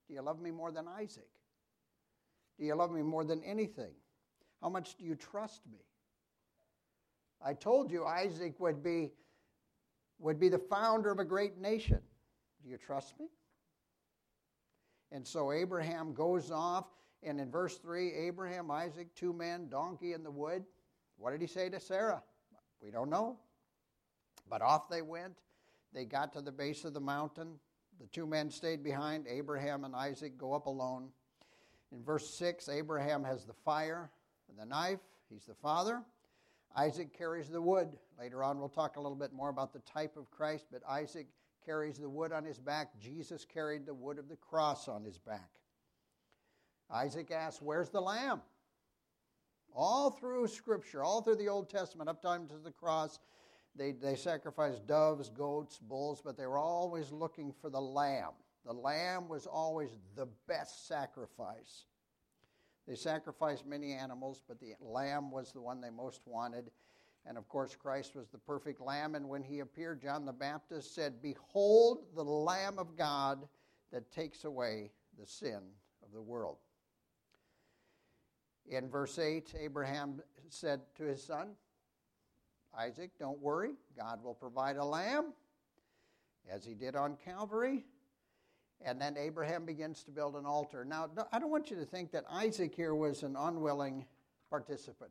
Do 0.09 0.15
you 0.15 0.23
love 0.23 0.41
me 0.41 0.51
more 0.51 0.71
than 0.73 0.87
Isaac? 0.89 1.29
Do 2.59 2.65
you 2.65 2.75
love 2.75 2.91
me 2.91 3.03
more 3.03 3.25
than 3.25 3.43
anything? 3.43 3.93
How 4.61 4.69
much 4.69 4.97
do 4.97 5.05
you 5.05 5.15
trust 5.15 5.61
me? 5.71 5.79
I 7.45 7.53
told 7.53 7.91
you 7.91 8.05
Isaac 8.05 8.59
would 8.59 8.83
be, 8.83 9.13
would 10.19 10.41
be 10.41 10.49
the 10.49 10.59
founder 10.59 11.11
of 11.11 11.19
a 11.19 11.25
great 11.25 11.59
nation. 11.59 12.01
Do 12.63 12.71
you 12.71 12.79
trust 12.79 13.19
me? 13.19 13.27
And 15.13 15.27
so 15.27 15.53
Abraham 15.53 16.15
goes 16.15 16.51
off, 16.51 16.87
and 17.23 17.41
in 17.41 17.51
verse 17.51 17.77
3, 17.79 18.13
Abraham, 18.13 18.71
Isaac, 18.71 19.15
two 19.15 19.33
men, 19.33 19.69
donkey 19.69 20.13
in 20.13 20.23
the 20.23 20.31
wood. 20.31 20.65
What 21.17 21.31
did 21.31 21.41
he 21.41 21.47
say 21.47 21.69
to 21.69 21.79
Sarah? 21.79 22.23
We 22.83 22.91
don't 22.91 23.11
know. 23.11 23.39
But 24.49 24.63
off 24.63 24.89
they 24.89 25.03
went. 25.03 25.39
They 25.95 26.05
got 26.05 26.33
to 26.33 26.41
the 26.41 26.53
base 26.53 26.85
of 26.85 26.93
the 26.93 27.01
mountain. 27.01 27.55
The 28.01 28.07
two 28.09 28.27
men 28.27 28.51
stayed 28.51 28.83
behind. 28.83 29.27
Abraham 29.29 29.85
and 29.85 29.95
Isaac 29.95 30.37
go 30.37 30.53
up 30.53 30.67
alone. 30.67 31.11
In 31.93 32.03
verse 32.03 32.29
6, 32.35 32.69
Abraham 32.69 33.23
has 33.23 33.45
the 33.45 33.53
fire 33.53 34.11
and 34.49 34.59
the 34.59 34.67
knife. 34.67 35.01
He's 35.31 35.45
the 35.45 35.55
father. 35.55 36.03
Isaac 36.77 37.17
carries 37.17 37.49
the 37.49 37.63
wood. 37.63 37.97
Later 38.19 38.43
on, 38.43 38.59
we'll 38.59 38.69
talk 38.69 38.97
a 38.97 39.01
little 39.01 39.17
bit 39.17 39.33
more 39.33 39.49
about 39.49 39.73
the 39.73 39.79
type 39.81 40.17
of 40.17 40.31
Christ, 40.31 40.67
but 40.73 40.83
Isaac 40.89 41.29
carries 41.65 41.99
the 41.99 42.09
wood 42.09 42.33
on 42.33 42.45
his 42.45 42.59
back. 42.59 42.99
Jesus 43.01 43.45
carried 43.45 43.87
the 43.87 43.95
wood 43.95 44.19
of 44.19 44.29
the 44.29 44.37
cross 44.37 44.89
on 44.89 45.05
his 45.05 45.19
back. 45.19 45.51
Isaac 46.91 47.31
asks, 47.31 47.63
Where's 47.63 47.91
the 47.91 48.01
lamb? 48.01 48.43
All 49.75 50.11
through 50.11 50.49
Scripture, 50.49 51.03
all 51.03 51.23
through 51.23 51.37
the 51.37 51.49
Old 51.49 51.71
Testament, 51.71 52.09
up 52.09 52.23
to 52.23 52.59
the 52.63 52.71
cross, 52.71 53.19
they, 53.77 53.93
they 53.93 54.15
sacrificed 54.15 54.87
doves, 54.87 55.31
goats, 55.31 55.79
bulls, 55.79 56.23
but 56.25 56.37
they 56.37 56.47
were 56.47 56.59
always 56.59 57.11
looking 57.11 57.53
for 57.61 57.71
the 57.71 57.81
lamb. 57.81 58.33
The 58.65 58.73
lamb 58.73 59.29
was 59.29 59.47
always 59.47 59.91
the 60.15 60.29
best 60.47 60.87
sacrifice. 60.87 61.87
They 62.87 62.95
sacrificed 62.95 63.67
many 63.67 63.93
animals, 63.93 64.43
but 64.47 64.61
the 64.61 64.75
lamb 64.81 65.31
was 65.31 65.53
the 65.53 65.61
one 65.61 65.81
they 65.81 65.91
most 65.91 66.21
wanted. 66.27 66.71
And 67.27 67.39
of 67.39 67.49
course, 67.49 67.75
Christ 67.75 68.15
was 68.15 68.29
the 68.29 68.39
perfect 68.39 68.81
lamb. 68.81 69.15
And 69.15 69.29
when 69.29 69.43
he 69.43 69.61
appeared, 69.61 70.03
John 70.03 70.27
the 70.27 70.33
Baptist 70.33 70.95
said, 70.95 71.23
Behold 71.23 72.05
the 72.15 72.25
Lamb 72.25 72.79
of 72.79 72.97
God 72.97 73.49
that 73.93 74.13
takes 74.13 74.45
away 74.45 74.91
the 75.19 75.27
sin 75.27 75.61
of 76.03 76.13
the 76.13 76.21
world. 76.21 76.59
In 78.67 78.89
verse 78.89 79.19
8, 79.19 79.55
Abraham 79.59 80.21
said 80.49 80.81
to 80.97 81.05
his 81.05 81.23
son, 81.23 81.51
Isaac, 82.79 83.11
don't 83.19 83.41
worry. 83.41 83.73
God 83.97 84.23
will 84.23 84.35
provide 84.35 84.77
a 84.77 84.85
lamb, 84.85 85.33
as 86.51 86.65
he 86.65 86.75
did 86.75 86.97
on 86.97 87.17
Calvary. 87.25 87.85
And 88.85 89.01
then 89.01 89.17
Abraham 89.17 89.65
begins 89.65 90.03
to 90.05 90.11
build 90.11 90.37
an 90.37 90.45
altar. 90.45 90.85
Now, 90.85 91.09
I 91.33 91.39
don't 91.39 91.51
want 91.51 91.71
you 91.71 91.77
to 91.77 91.85
think 91.85 92.11
that 92.13 92.25
Isaac 92.31 92.75
here 92.75 92.95
was 92.95 93.23
an 93.23 93.37
unwilling 93.37 94.05
participant. 94.51 95.11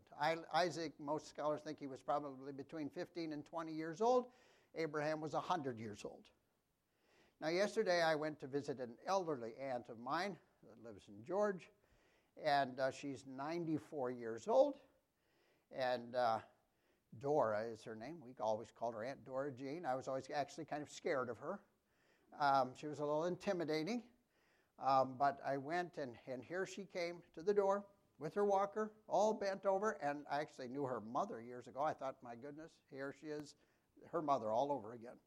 Isaac, 0.53 0.93
most 1.00 1.27
scholars 1.27 1.62
think 1.65 1.79
he 1.79 1.88
was 1.88 2.00
probably 2.01 2.51
between 2.51 2.89
15 2.89 3.34
and 3.34 3.46
20 3.46 3.72
years 3.74 4.01
old. 4.01 4.27
Abraham 4.75 5.22
was 5.22 5.34
100 5.34 5.79
years 5.79 6.01
old. 6.05 6.24
Now, 7.41 7.50
yesterday 7.50 8.01
I 8.01 8.15
went 8.15 8.39
to 8.41 8.48
visit 8.48 8.79
an 8.79 8.91
elderly 9.08 9.53
aunt 9.62 9.89
of 9.89 10.00
mine 10.00 10.36
that 10.63 10.88
lives 10.88 11.08
in 11.08 11.25
George, 11.25 11.70
and 12.43 12.79
uh, 12.79 12.91
she's 12.91 13.25
94 13.27 14.12
years 14.12 14.48
old. 14.48 14.75
And 15.75 16.15
uh, 16.15 16.39
Dora 17.22 17.63
is 17.72 17.84
her 17.84 17.96
name. 17.96 18.17
We 18.25 18.34
always 18.39 18.70
called 18.77 18.96
her 18.96 19.03
Aunt 19.03 19.25
Dora 19.25 19.51
Jean. 19.51 19.86
I 19.86 19.96
was 19.96 20.08
always 20.08 20.29
actually 20.34 20.65
kind 20.65 20.82
of 20.82 20.89
scared 20.89 21.29
of 21.29 21.38
her. 21.38 21.60
Um, 22.39 22.72
she 22.75 22.88
was 22.88 23.00
a 23.00 23.05
little 23.05 23.25
intimidating. 23.25 24.03
Um, 24.86 25.15
but 25.17 25.39
I 25.46 25.58
went, 25.58 25.98
and, 25.98 26.13
and 26.27 26.41
here 26.41 26.65
she 26.65 26.86
came 26.91 27.17
to 27.36 27.41
the 27.41 27.53
door 27.53 27.86
with 28.20 28.34
her 28.36 28.46
walker, 28.46 28.91
all 29.08 29.34
bent 29.34 29.65
over. 29.65 29.98
And 30.01 30.20
I 30.32 30.39
actually 30.41 30.67
knew 30.67 30.84
her 30.84 31.01
mother 31.01 31.41
years 31.41 31.67
ago. 31.67 31.82
I 31.82 31.93
thought, 31.93 32.15
my 32.24 32.36
goodness, 32.36 32.72
here 32.91 33.13
she 33.20 33.27
is, 33.27 33.55
her 34.12 34.22
mother 34.22 34.51
all 34.51 34.72
over 34.72 34.93
again. 34.93 35.17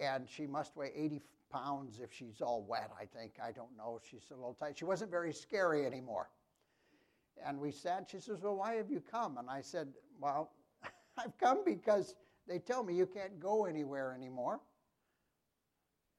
And 0.00 0.28
she 0.28 0.46
must 0.46 0.76
weigh 0.76 0.92
80 0.94 1.22
pounds 1.50 2.00
if 2.00 2.12
she's 2.12 2.40
all 2.40 2.64
wet, 2.68 2.90
I 3.00 3.06
think. 3.06 3.34
I 3.42 3.52
don't 3.52 3.74
know. 3.76 4.00
She's 4.08 4.24
a 4.30 4.34
little 4.34 4.54
tight. 4.54 4.78
She 4.78 4.84
wasn't 4.84 5.10
very 5.10 5.32
scary 5.32 5.86
anymore. 5.86 6.28
And 7.44 7.58
we 7.58 7.70
sat. 7.70 8.08
She 8.10 8.18
says, 8.18 8.40
Well, 8.42 8.56
why 8.56 8.74
have 8.74 8.90
you 8.90 9.00
come? 9.00 9.38
And 9.38 9.48
I 9.48 9.60
said, 9.60 9.88
Well, 10.20 10.50
I've 11.18 11.36
come 11.38 11.62
because 11.64 12.14
they 12.46 12.58
tell 12.58 12.84
me 12.84 12.94
you 12.94 13.06
can't 13.06 13.40
go 13.40 13.64
anywhere 13.64 14.14
anymore. 14.14 14.60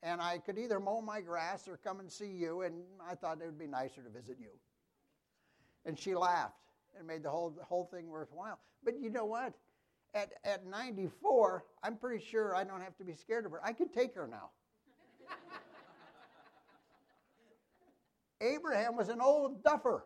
And 0.03 0.21
I 0.21 0.37
could 0.37 0.57
either 0.57 0.79
mow 0.79 1.01
my 1.01 1.21
grass 1.21 1.67
or 1.67 1.77
come 1.77 1.99
and 1.99 2.11
see 2.11 2.27
you, 2.29 2.61
and 2.61 2.83
I 3.09 3.15
thought 3.15 3.39
it 3.41 3.45
would 3.45 3.59
be 3.59 3.67
nicer 3.67 4.01
to 4.01 4.09
visit 4.09 4.37
you. 4.39 4.49
And 5.85 5.97
she 5.97 6.15
laughed 6.15 6.53
and 6.97 7.07
made 7.07 7.23
the 7.23 7.29
whole, 7.29 7.49
the 7.49 7.63
whole 7.63 7.85
thing 7.85 8.07
worthwhile. 8.07 8.59
But 8.83 8.99
you 8.99 9.09
know 9.09 9.25
what? 9.25 9.53
At, 10.13 10.33
at 10.43 10.65
94, 10.65 11.65
I'm 11.83 11.97
pretty 11.97 12.23
sure 12.23 12.55
I 12.55 12.63
don't 12.63 12.81
have 12.81 12.95
to 12.97 13.03
be 13.03 13.13
scared 13.13 13.45
of 13.45 13.51
her. 13.51 13.61
I 13.63 13.73
could 13.73 13.93
take 13.93 14.15
her 14.15 14.27
now. 14.27 14.49
Abraham 18.41 18.95
was 18.95 19.09
an 19.09 19.19
old 19.19 19.63
duffer. 19.63 20.05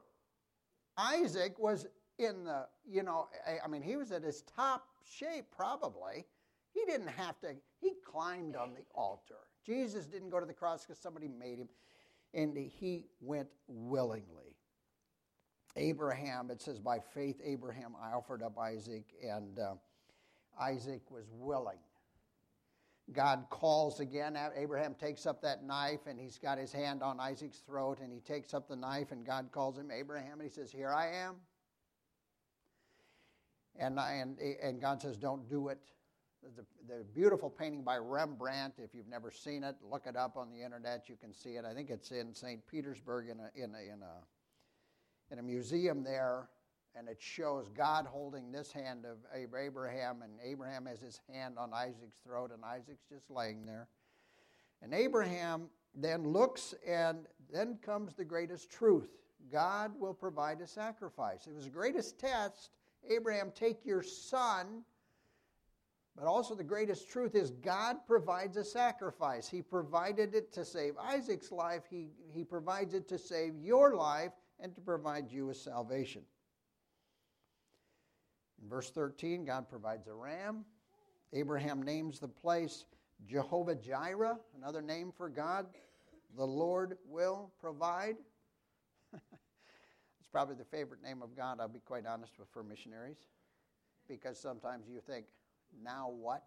Isaac 0.97 1.57
was 1.59 1.87
in 2.17 2.43
the, 2.43 2.67
you 2.87 3.03
know, 3.03 3.27
I, 3.63 3.67
mean, 3.67 3.81
he 3.81 3.95
was 3.95 4.11
at 4.11 4.23
his 4.23 4.43
top 4.55 4.87
shape 5.03 5.45
probably. 5.55 6.25
He 6.73 6.85
didn't 6.85 7.07
have 7.07 7.39
to, 7.41 7.55
he 7.79 7.93
climbed 8.05 8.55
on 8.55 8.73
the 8.73 8.83
altar. 8.93 9.35
Jesus 9.65 10.05
didn't 10.05 10.29
go 10.29 10.39
to 10.39 10.45
the 10.45 10.53
cross 10.53 10.85
because 10.85 11.01
somebody 11.01 11.27
made 11.27 11.57
him, 11.57 11.69
and 12.33 12.57
he 12.57 13.07
went 13.19 13.49
willingly. 13.67 14.55
Abraham, 15.75 16.51
it 16.51 16.61
says, 16.61 16.79
by 16.79 16.99
faith, 16.99 17.39
Abraham 17.43 17.93
I 18.01 18.11
offered 18.11 18.43
up 18.43 18.57
Isaac, 18.57 19.05
and 19.23 19.59
uh, 19.59 19.73
Isaac 20.59 21.09
was 21.09 21.25
willing. 21.31 21.79
God 23.13 23.45
calls 23.49 23.99
again. 23.99 24.37
Abraham 24.55 24.95
takes 24.95 25.25
up 25.25 25.41
that 25.41 25.63
knife 25.63 26.01
and 26.07 26.19
he's 26.19 26.37
got 26.37 26.57
his 26.57 26.71
hand 26.71 27.03
on 27.03 27.19
Isaac's 27.19 27.59
throat 27.59 27.99
and 28.01 28.11
he 28.11 28.19
takes 28.19 28.53
up 28.53 28.67
the 28.67 28.75
knife 28.75 29.11
and 29.11 29.25
God 29.25 29.49
calls 29.51 29.77
him 29.77 29.91
Abraham 29.91 30.39
and 30.39 30.43
he 30.43 30.49
says, 30.49 30.71
Here 30.71 30.91
I 30.91 31.07
am. 31.07 31.35
And, 33.77 33.99
and, 33.99 34.37
and 34.61 34.81
God 34.81 35.01
says, 35.01 35.17
don't 35.17 35.47
do 35.49 35.69
it. 35.69 35.79
The, 36.55 36.65
the 36.87 37.03
beautiful 37.13 37.49
painting 37.49 37.83
by 37.83 37.97
Rembrandt, 37.97 38.73
if 38.79 38.95
you've 38.95 39.07
never 39.07 39.31
seen 39.31 39.63
it, 39.63 39.75
look 39.89 40.07
it 40.07 40.15
up 40.15 40.37
on 40.37 40.49
the 40.49 40.63
internet. 40.63 41.07
You 41.07 41.15
can 41.15 41.33
see 41.33 41.51
it. 41.51 41.65
I 41.65 41.73
think 41.73 41.89
it's 41.89 42.11
in 42.11 42.33
St. 42.33 42.65
Petersburg 42.67 43.29
in 43.29 43.39
a, 43.39 43.49
in 43.55 43.75
a, 43.75 43.93
in 43.93 44.01
a, 44.01 45.31
in 45.31 45.39
a 45.39 45.43
museum 45.43 46.03
there. 46.03 46.49
And 46.95 47.07
it 47.07 47.21
shows 47.21 47.69
God 47.69 48.05
holding 48.05 48.51
this 48.51 48.71
hand 48.71 49.05
of 49.05 49.17
Abraham, 49.33 50.23
and 50.23 50.33
Abraham 50.43 50.85
has 50.87 50.99
his 50.99 51.21
hand 51.31 51.55
on 51.57 51.73
Isaac's 51.73 52.19
throat, 52.25 52.51
and 52.53 52.65
Isaac's 52.65 53.05
just 53.09 53.29
laying 53.29 53.65
there. 53.65 53.87
And 54.81 54.93
Abraham 54.93 55.69
then 55.95 56.27
looks, 56.27 56.73
and 56.85 57.27
then 57.49 57.77
comes 57.81 58.13
the 58.13 58.25
greatest 58.25 58.69
truth 58.69 59.07
God 59.49 59.91
will 59.99 60.13
provide 60.13 60.61
a 60.61 60.67
sacrifice. 60.67 61.47
It 61.47 61.55
was 61.55 61.63
the 61.65 61.71
greatest 61.71 62.19
test 62.19 62.69
Abraham, 63.09 63.51
take 63.53 63.85
your 63.85 64.03
son. 64.03 64.83
But 66.15 66.25
also, 66.25 66.55
the 66.55 66.63
greatest 66.63 67.09
truth 67.09 67.35
is 67.35 67.51
God 67.51 67.97
provides 68.05 68.57
a 68.57 68.63
sacrifice. 68.63 69.47
He 69.47 69.61
provided 69.61 70.35
it 70.35 70.51
to 70.53 70.65
save 70.65 70.97
Isaac's 70.97 71.51
life, 71.51 71.83
He, 71.89 72.09
he 72.33 72.43
provides 72.43 72.93
it 72.93 73.07
to 73.09 73.17
save 73.17 73.55
your 73.57 73.95
life 73.95 74.33
and 74.59 74.75
to 74.75 74.81
provide 74.81 75.31
you 75.31 75.47
with 75.47 75.57
salvation. 75.57 76.21
In 78.61 78.69
verse 78.69 78.91
13, 78.91 79.45
God 79.45 79.69
provides 79.69 80.07
a 80.07 80.13
ram. 80.13 80.65
Abraham 81.33 81.81
names 81.81 82.19
the 82.19 82.27
place 82.27 82.85
Jehovah 83.25 83.75
Jireh, 83.75 84.37
another 84.57 84.81
name 84.81 85.11
for 85.15 85.29
God. 85.29 85.67
The 86.35 86.45
Lord 86.45 86.97
will 87.05 87.51
provide 87.59 88.17
probably 90.31 90.55
the 90.55 90.65
favorite 90.65 91.03
name 91.03 91.21
of 91.21 91.35
God, 91.35 91.59
I'll 91.59 91.67
be 91.67 91.79
quite 91.79 92.05
honest 92.05 92.33
with, 92.39 92.47
for 92.49 92.63
missionaries. 92.63 93.17
Because 94.07 94.39
sometimes 94.39 94.87
you 94.89 94.99
think, 94.99 95.25
now 95.83 96.09
what? 96.09 96.43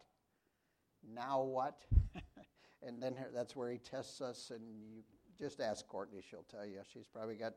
Now 1.14 1.42
what? 1.42 1.82
and 2.86 3.02
then 3.02 3.14
that's 3.34 3.54
where 3.54 3.70
he 3.70 3.78
tests 3.78 4.20
us, 4.20 4.50
and 4.54 4.62
you 4.92 5.02
just 5.38 5.60
ask 5.60 5.86
Courtney, 5.86 6.20
she'll 6.28 6.44
tell 6.50 6.66
you. 6.66 6.78
She's 6.92 7.06
probably 7.06 7.36
got 7.36 7.54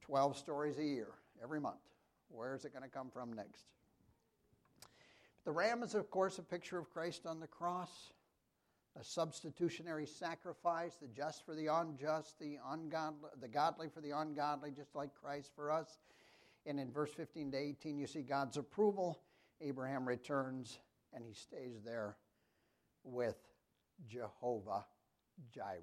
12 0.00 0.36
stories 0.36 0.78
a 0.78 0.84
year, 0.84 1.08
every 1.42 1.60
month. 1.60 1.80
Where 2.28 2.54
is 2.54 2.64
it 2.64 2.72
going 2.72 2.84
to 2.84 2.90
come 2.90 3.10
from 3.10 3.32
next? 3.32 3.64
The 5.44 5.50
ram 5.50 5.82
is, 5.82 5.94
of 5.94 6.10
course, 6.10 6.38
a 6.38 6.42
picture 6.42 6.78
of 6.78 6.90
Christ 6.90 7.26
on 7.26 7.40
the 7.40 7.46
cross 7.46 8.10
a 8.98 9.04
substitutionary 9.04 10.06
sacrifice, 10.06 10.96
the 11.00 11.06
just 11.08 11.44
for 11.44 11.54
the 11.54 11.68
unjust, 11.68 12.38
the 12.38 12.58
ungodly, 12.70 13.30
the 13.40 13.48
godly 13.48 13.88
for 13.88 14.00
the 14.00 14.10
ungodly, 14.10 14.70
just 14.70 14.94
like 14.94 15.10
Christ 15.14 15.52
for 15.54 15.70
us. 15.70 15.98
And 16.66 16.78
in 16.80 16.90
verse 16.90 17.12
15 17.12 17.52
to 17.52 17.58
18, 17.58 17.98
you 17.98 18.06
see 18.06 18.22
God's 18.22 18.56
approval. 18.56 19.20
Abraham 19.60 20.06
returns 20.06 20.78
and 21.12 21.24
he 21.24 21.32
stays 21.32 21.82
there 21.84 22.16
with 23.04 23.36
Jehovah 24.08 24.84
Jireh, 25.54 25.80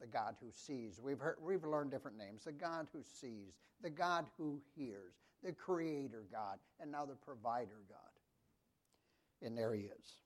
the 0.00 0.06
God 0.06 0.36
who 0.40 0.48
sees. 0.50 1.00
We've, 1.02 1.18
heard, 1.18 1.36
we've 1.40 1.64
learned 1.64 1.90
different 1.90 2.16
names 2.16 2.44
the 2.44 2.52
God 2.52 2.88
who 2.92 3.02
sees, 3.02 3.54
the 3.82 3.90
God 3.90 4.26
who 4.36 4.60
hears, 4.74 5.14
the 5.42 5.52
Creator 5.52 6.24
God, 6.32 6.58
and 6.80 6.90
now 6.90 7.04
the 7.04 7.14
Provider 7.14 7.82
God. 7.88 7.98
And 9.46 9.56
there 9.56 9.74
he 9.74 9.82
is. 9.82 10.23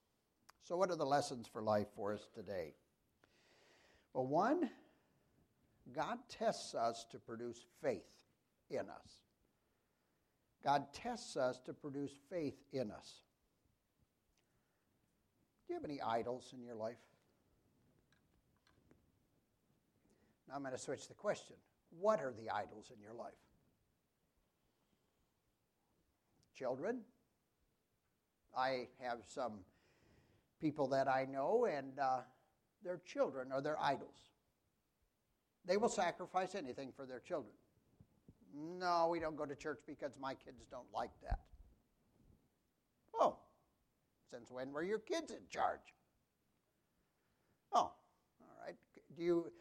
So, 0.62 0.76
what 0.76 0.90
are 0.90 0.96
the 0.96 1.06
lessons 1.06 1.46
for 1.46 1.62
life 1.62 1.86
for 1.96 2.12
us 2.12 2.28
today? 2.34 2.74
Well, 4.12 4.26
one, 4.26 4.70
God 5.94 6.18
tests 6.28 6.74
us 6.74 7.06
to 7.10 7.18
produce 7.18 7.64
faith 7.82 8.08
in 8.70 8.80
us. 8.80 9.22
God 10.64 10.86
tests 10.92 11.36
us 11.36 11.60
to 11.66 11.72
produce 11.72 12.12
faith 12.30 12.58
in 12.72 12.90
us. 12.90 13.22
Do 15.66 15.74
you 15.74 15.80
have 15.80 15.84
any 15.88 16.00
idols 16.00 16.52
in 16.52 16.62
your 16.62 16.74
life? 16.74 16.96
Now 20.48 20.54
I'm 20.56 20.62
going 20.62 20.72
to 20.72 20.78
switch 20.78 21.08
the 21.08 21.14
question. 21.14 21.56
What 21.98 22.20
are 22.20 22.32
the 22.32 22.50
idols 22.50 22.90
in 22.94 23.00
your 23.00 23.14
life? 23.14 23.32
Children? 26.54 27.00
I 28.56 28.88
have 29.00 29.18
some 29.26 29.60
people 30.60 30.88
that 30.88 31.08
I 31.08 31.24
know, 31.24 31.66
and 31.66 31.98
uh, 31.98 32.20
their 32.82 33.00
children 33.06 33.52
are 33.52 33.60
their 33.60 33.80
idols. 33.80 34.16
They 35.64 35.76
will 35.76 35.88
sacrifice 35.88 36.54
anything 36.54 36.92
for 36.96 37.06
their 37.06 37.20
children. 37.20 37.52
No, 38.54 39.08
we 39.10 39.20
don't 39.20 39.36
go 39.36 39.44
to 39.44 39.54
church 39.54 39.80
because 39.86 40.12
my 40.20 40.34
kids 40.34 40.64
don't 40.70 40.86
like 40.94 41.10
that. 41.22 41.40
Oh, 43.20 43.36
since 44.30 44.50
when 44.50 44.72
were 44.72 44.82
your 44.82 44.98
kids 44.98 45.30
in 45.30 45.40
charge? 45.50 45.80
Oh, 47.72 47.78
all 47.80 47.94
right. 48.64 48.76
Do 49.16 49.22
you, 49.22 49.52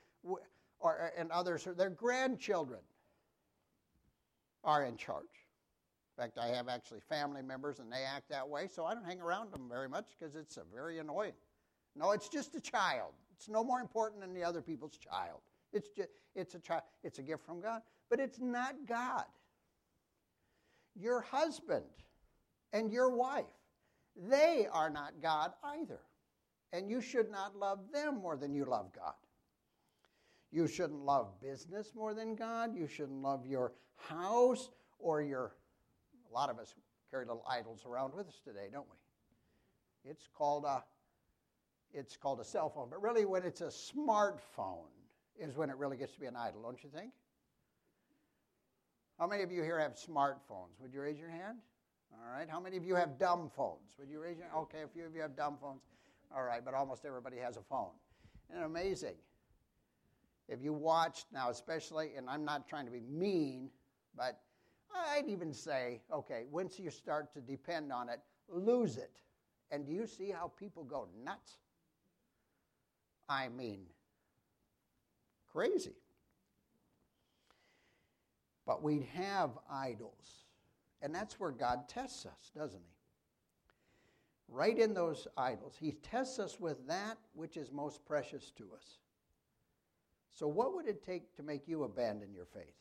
or, 0.80 1.12
and 1.18 1.32
others, 1.32 1.68
their 1.78 1.90
grandchildren 1.90 2.82
are 4.64 4.86
in 4.86 4.98
charge. 4.98 5.26
In 6.18 6.24
fact, 6.24 6.38
I 6.40 6.48
have 6.48 6.68
actually 6.68 7.02
family 7.02 7.44
members 7.44 7.80
and 7.80 7.92
they 7.92 8.04
act 8.04 8.30
that 8.30 8.48
way, 8.48 8.68
so 8.68 8.86
I 8.86 8.96
don't 8.96 9.06
hang 9.06 9.22
around 9.22 9.52
them 9.52 9.68
very 9.70 9.88
much 9.88 10.08
because 10.18 10.36
it's 10.36 10.58
very 10.74 10.98
annoying. 10.98 11.34
No, 11.96 12.12
it's 12.12 12.28
just 12.28 12.56
a 12.56 12.60
child. 12.60 13.12
It's 13.36 13.48
no 13.48 13.64
more 13.64 13.80
important 13.80 14.22
than 14.22 14.34
the 14.34 14.44
other 14.44 14.62
people's 14.62 14.98
child. 14.98 15.42
It's 15.74 15.90
just, 15.90 16.10
it's 16.34 16.56
a 16.56 16.60
child. 16.60 16.82
It's 17.04 17.20
a 17.20 17.22
gift 17.22 17.46
from 17.46 17.62
God, 17.62 17.82
but 18.10 18.20
it's 18.20 18.40
not 18.40 18.76
God. 18.88 19.26
Your 20.96 21.22
husband 21.22 21.86
and 22.74 22.92
your 22.92 23.16
wife, 23.16 23.46
they 24.16 24.68
are 24.72 24.90
not 24.90 25.14
God 25.22 25.52
either. 25.64 26.00
And 26.74 26.90
you 26.90 27.00
should 27.00 27.30
not 27.30 27.56
love 27.56 27.80
them 27.94 28.22
more 28.22 28.36
than 28.36 28.56
you 28.56 28.66
love 28.66 28.92
God. 28.92 29.14
You 30.52 30.68
shouldn't 30.68 31.06
love 31.06 31.40
business 31.42 31.94
more 31.96 32.14
than 32.14 32.36
God. 32.36 32.76
You 32.76 32.88
shouldn't 32.88 33.22
love 33.22 33.46
your 33.46 33.74
house 33.96 34.70
or 34.98 35.22
your. 35.22 35.54
A 36.30 36.34
lot 36.34 36.50
of 36.50 36.60
us 36.60 36.74
carry 37.12 37.26
little 37.26 37.46
idols 37.50 37.86
around 37.86 38.14
with 38.14 38.28
us 38.28 38.42
today, 38.44 38.68
don't 38.72 38.88
we? 38.90 40.10
It's 40.10 40.28
called 40.36 40.66
a. 40.66 40.84
It's 41.94 42.18
called 42.18 42.42
a 42.42 42.44
cell 42.44 42.70
phone, 42.70 42.90
but 42.90 43.02
really, 43.02 43.26
when 43.26 43.44
it's 43.44 43.62
a 43.62 43.68
smartphone, 43.68 44.92
is 45.40 45.56
when 45.56 45.70
it 45.70 45.78
really 45.78 45.96
gets 45.96 46.14
to 46.14 46.20
be 46.20 46.26
an 46.26 46.36
idol, 46.36 46.62
don't 46.62 46.84
you 46.84 46.90
think? 46.90 47.12
How 49.18 49.26
many 49.26 49.42
of 49.42 49.52
you 49.52 49.64
here 49.64 49.80
have 49.80 49.94
smartphones? 49.94 50.80
Would 50.82 50.94
you 50.94 51.02
raise 51.02 51.18
your 51.18 51.30
hand? 51.30 51.60
All 52.14 52.32
right. 52.32 52.48
How 52.50 52.60
many 52.60 52.78
of 52.78 52.84
you 52.84 52.96
have 52.96 53.18
dumb 53.18 53.50
phones? 53.56 53.96
Would 54.00 54.10
you 54.10 54.22
raise 54.22 54.38
your 54.38 54.48
Okay, 54.64 54.84
a 54.84 54.88
few 54.88 55.06
of 55.06 55.16
you 55.16 55.22
have 55.22 55.36
dumb 55.36 55.58
phones. 55.60 55.82
All 56.36 56.44
right, 56.44 56.64
but 56.64 56.74
almost 56.74 57.06
everybody 57.06 57.38
has 57.38 57.58
a 57.58 57.62
phone. 57.62 57.92
And 58.54 58.64
amazing. 58.64 59.16
If 60.48 60.62
you 60.62 60.74
watched 60.74 61.26
now, 61.34 61.50
especially, 61.50 62.12
and 62.18 62.30
I'm 62.30 62.46
not 62.46 62.68
trying 62.68 62.86
to 62.86 62.92
be 62.92 63.02
mean, 63.02 63.70
but 64.16 64.40
I'd 64.98 65.28
even 65.28 65.54
say, 65.54 66.02
okay, 66.12 66.44
once 66.52 66.80
you 66.80 66.90
start 66.90 67.34
to 67.34 67.42
depend 67.42 67.92
on 67.92 68.10
it, 68.10 68.20
lose 68.50 68.98
it. 68.98 69.20
And 69.72 69.86
do 69.86 69.92
you 69.92 70.08
see 70.08 70.32
how 70.32 70.52
people 70.58 70.84
go 70.84 71.08
nuts? 71.24 71.58
I 73.30 73.50
mean, 73.50 73.82
crazy. 75.52 75.96
But 78.66 78.84
we 78.84 79.08
have 79.14 79.52
idols. 79.72 80.46
And 81.02 81.14
that's 81.14 81.40
where 81.40 81.52
God 81.52 81.88
tests 81.88 82.26
us, 82.26 82.52
doesn't 82.56 82.82
He? 82.82 82.96
Right 84.50 84.78
in 84.78 84.94
those 84.94 85.28
idols. 85.38 85.76
He 85.80 85.92
tests 85.92 86.40
us 86.40 86.60
with 86.60 86.88
that 86.88 87.18
which 87.34 87.58
is 87.58 87.72
most 87.72 88.06
precious 88.06 88.52
to 88.52 88.70
us. 88.76 89.00
So, 90.32 90.48
what 90.48 90.74
would 90.76 90.88
it 90.88 91.04
take 91.04 91.36
to 91.36 91.44
make 91.44 91.68
you 91.68 91.84
abandon 91.84 92.34
your 92.34 92.46
faith? 92.46 92.76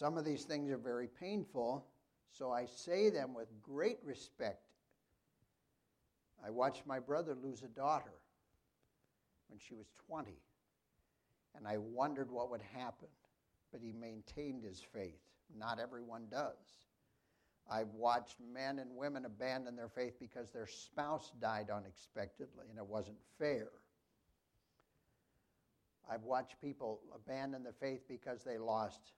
Some 0.00 0.16
of 0.16 0.24
these 0.24 0.44
things 0.44 0.70
are 0.70 0.78
very 0.78 1.08
painful, 1.08 1.84
so 2.30 2.50
I 2.50 2.64
say 2.64 3.10
them 3.10 3.34
with 3.34 3.48
great 3.60 3.98
respect. 4.02 4.64
I 6.42 6.48
watched 6.48 6.86
my 6.86 6.98
brother 6.98 7.34
lose 7.34 7.62
a 7.62 7.68
daughter 7.68 8.14
when 9.50 9.58
she 9.58 9.74
was 9.74 9.92
20, 10.06 10.32
and 11.54 11.68
I 11.68 11.76
wondered 11.76 12.30
what 12.30 12.50
would 12.50 12.62
happen, 12.62 13.08
but 13.72 13.82
he 13.82 13.92
maintained 13.92 14.64
his 14.64 14.80
faith. 14.80 15.20
Not 15.54 15.78
everyone 15.78 16.28
does. 16.30 16.78
I've 17.70 17.92
watched 17.92 18.36
men 18.40 18.78
and 18.78 18.96
women 18.96 19.26
abandon 19.26 19.76
their 19.76 19.90
faith 19.90 20.14
because 20.18 20.50
their 20.50 20.66
spouse 20.66 21.30
died 21.42 21.68
unexpectedly 21.68 22.64
and 22.70 22.78
it 22.78 22.86
wasn't 22.86 23.18
fair. 23.38 23.68
I've 26.10 26.22
watched 26.22 26.58
people 26.62 27.02
abandon 27.14 27.64
the 27.64 27.74
faith 27.74 28.08
because 28.08 28.42
they 28.42 28.56
lost 28.56 29.12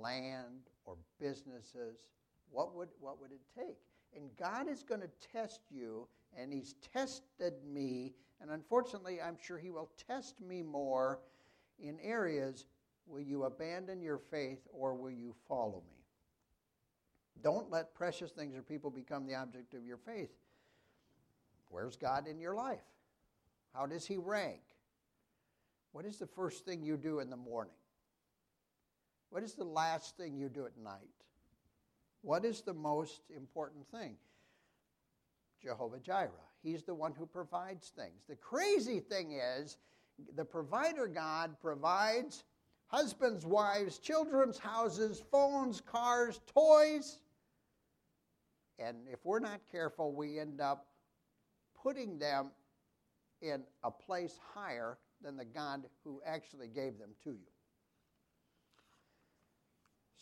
land 0.00 0.70
or 0.84 0.96
businesses. 1.20 2.06
What 2.50 2.74
would, 2.74 2.88
what 3.00 3.20
would 3.20 3.32
it 3.32 3.40
take? 3.56 3.78
And 4.14 4.30
God 4.38 4.68
is 4.68 4.82
going 4.82 5.00
to 5.00 5.10
test 5.32 5.60
you, 5.70 6.06
and 6.36 6.52
He's 6.52 6.74
tested 6.92 7.54
me, 7.66 8.12
and 8.40 8.50
unfortunately, 8.50 9.20
I'm 9.20 9.38
sure 9.40 9.58
He 9.58 9.70
will 9.70 9.90
test 10.06 10.40
me 10.40 10.62
more 10.62 11.20
in 11.78 11.98
areas 12.00 12.66
will 13.06 13.20
you 13.20 13.44
abandon 13.44 14.00
your 14.00 14.18
faith 14.18 14.60
or 14.72 14.94
will 14.94 15.10
you 15.10 15.34
follow 15.48 15.82
me? 15.88 16.04
Don't 17.42 17.70
let 17.70 17.94
precious 17.94 18.30
things 18.30 18.54
or 18.54 18.62
people 18.62 18.90
become 18.90 19.26
the 19.26 19.34
object 19.34 19.74
of 19.74 19.84
your 19.84 19.96
faith. 19.96 20.30
Where's 21.68 21.96
God 21.96 22.28
in 22.28 22.38
your 22.38 22.54
life? 22.54 22.84
How 23.74 23.86
does 23.86 24.06
He 24.06 24.16
rank? 24.16 24.60
What 25.92 26.04
is 26.04 26.18
the 26.18 26.26
first 26.26 26.64
thing 26.64 26.82
you 26.82 26.96
do 26.96 27.20
in 27.20 27.30
the 27.30 27.36
morning? 27.36 27.74
What 29.32 29.42
is 29.42 29.54
the 29.54 29.64
last 29.64 30.18
thing 30.18 30.36
you 30.36 30.50
do 30.50 30.66
at 30.66 30.76
night? 30.76 31.08
What 32.20 32.44
is 32.44 32.60
the 32.60 32.74
most 32.74 33.22
important 33.34 33.90
thing? 33.90 34.16
Jehovah 35.62 36.00
Jireh. 36.00 36.28
He's 36.62 36.82
the 36.82 36.92
one 36.92 37.14
who 37.18 37.24
provides 37.24 37.88
things. 37.96 38.24
The 38.28 38.36
crazy 38.36 39.00
thing 39.00 39.32
is, 39.32 39.78
the 40.36 40.44
provider 40.44 41.06
God 41.06 41.56
provides 41.62 42.44
husbands, 42.88 43.46
wives, 43.46 43.96
children's 43.96 44.58
houses, 44.58 45.22
phones, 45.30 45.80
cars, 45.80 46.40
toys. 46.54 47.16
And 48.78 48.98
if 49.10 49.24
we're 49.24 49.40
not 49.40 49.60
careful, 49.70 50.12
we 50.12 50.38
end 50.40 50.60
up 50.60 50.88
putting 51.82 52.18
them 52.18 52.50
in 53.40 53.62
a 53.82 53.90
place 53.90 54.38
higher 54.54 54.98
than 55.22 55.38
the 55.38 55.46
God 55.46 55.84
who 56.04 56.20
actually 56.26 56.68
gave 56.68 56.98
them 56.98 57.12
to 57.24 57.30
you. 57.30 57.51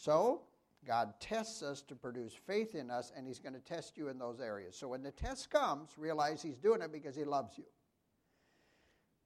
So, 0.01 0.41
God 0.87 1.13
tests 1.21 1.63
us 1.63 1.83
to 1.83 1.95
produce 1.95 2.33
faith 2.33 2.75
in 2.75 2.91
us, 2.91 3.13
and 3.15 3.27
He's 3.27 3.39
going 3.39 3.53
to 3.53 3.61
test 3.61 3.99
you 3.99 4.09
in 4.09 4.19
those 4.19 4.41
areas. 4.41 4.75
So, 4.75 4.89
when 4.89 5.03
the 5.03 5.11
test 5.11 5.51
comes, 5.51 5.91
realize 5.99 6.41
He's 6.41 6.57
doing 6.57 6.81
it 6.81 6.91
because 6.91 7.15
He 7.15 7.25
loves 7.25 7.59
you. 7.59 7.67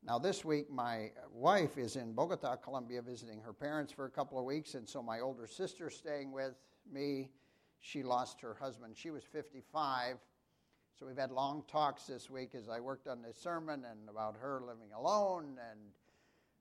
Now, 0.02 0.18
this 0.18 0.44
week, 0.44 0.68
my 0.68 1.12
wife 1.32 1.78
is 1.78 1.94
in 1.94 2.12
Bogota, 2.12 2.56
Colombia, 2.56 3.02
visiting 3.02 3.40
her 3.40 3.52
parents 3.52 3.92
for 3.92 4.06
a 4.06 4.10
couple 4.10 4.36
of 4.36 4.44
weeks, 4.44 4.74
and 4.74 4.88
so 4.88 5.00
my 5.00 5.20
older 5.20 5.46
sister 5.46 5.90
staying 5.90 6.32
with 6.32 6.56
me. 6.92 7.30
She 7.78 8.02
lost 8.02 8.40
her 8.40 8.54
husband. 8.54 8.96
She 8.96 9.12
was 9.12 9.22
55. 9.22 10.16
So 10.98 11.06
we've 11.06 11.16
had 11.16 11.30
long 11.30 11.62
talks 11.68 12.04
this 12.04 12.28
week 12.28 12.56
as 12.56 12.68
I 12.68 12.80
worked 12.80 13.06
on 13.06 13.22
this 13.22 13.36
sermon 13.36 13.84
and 13.88 14.08
about 14.08 14.36
her 14.40 14.60
living 14.66 14.90
alone. 14.96 15.56
And 15.70 15.80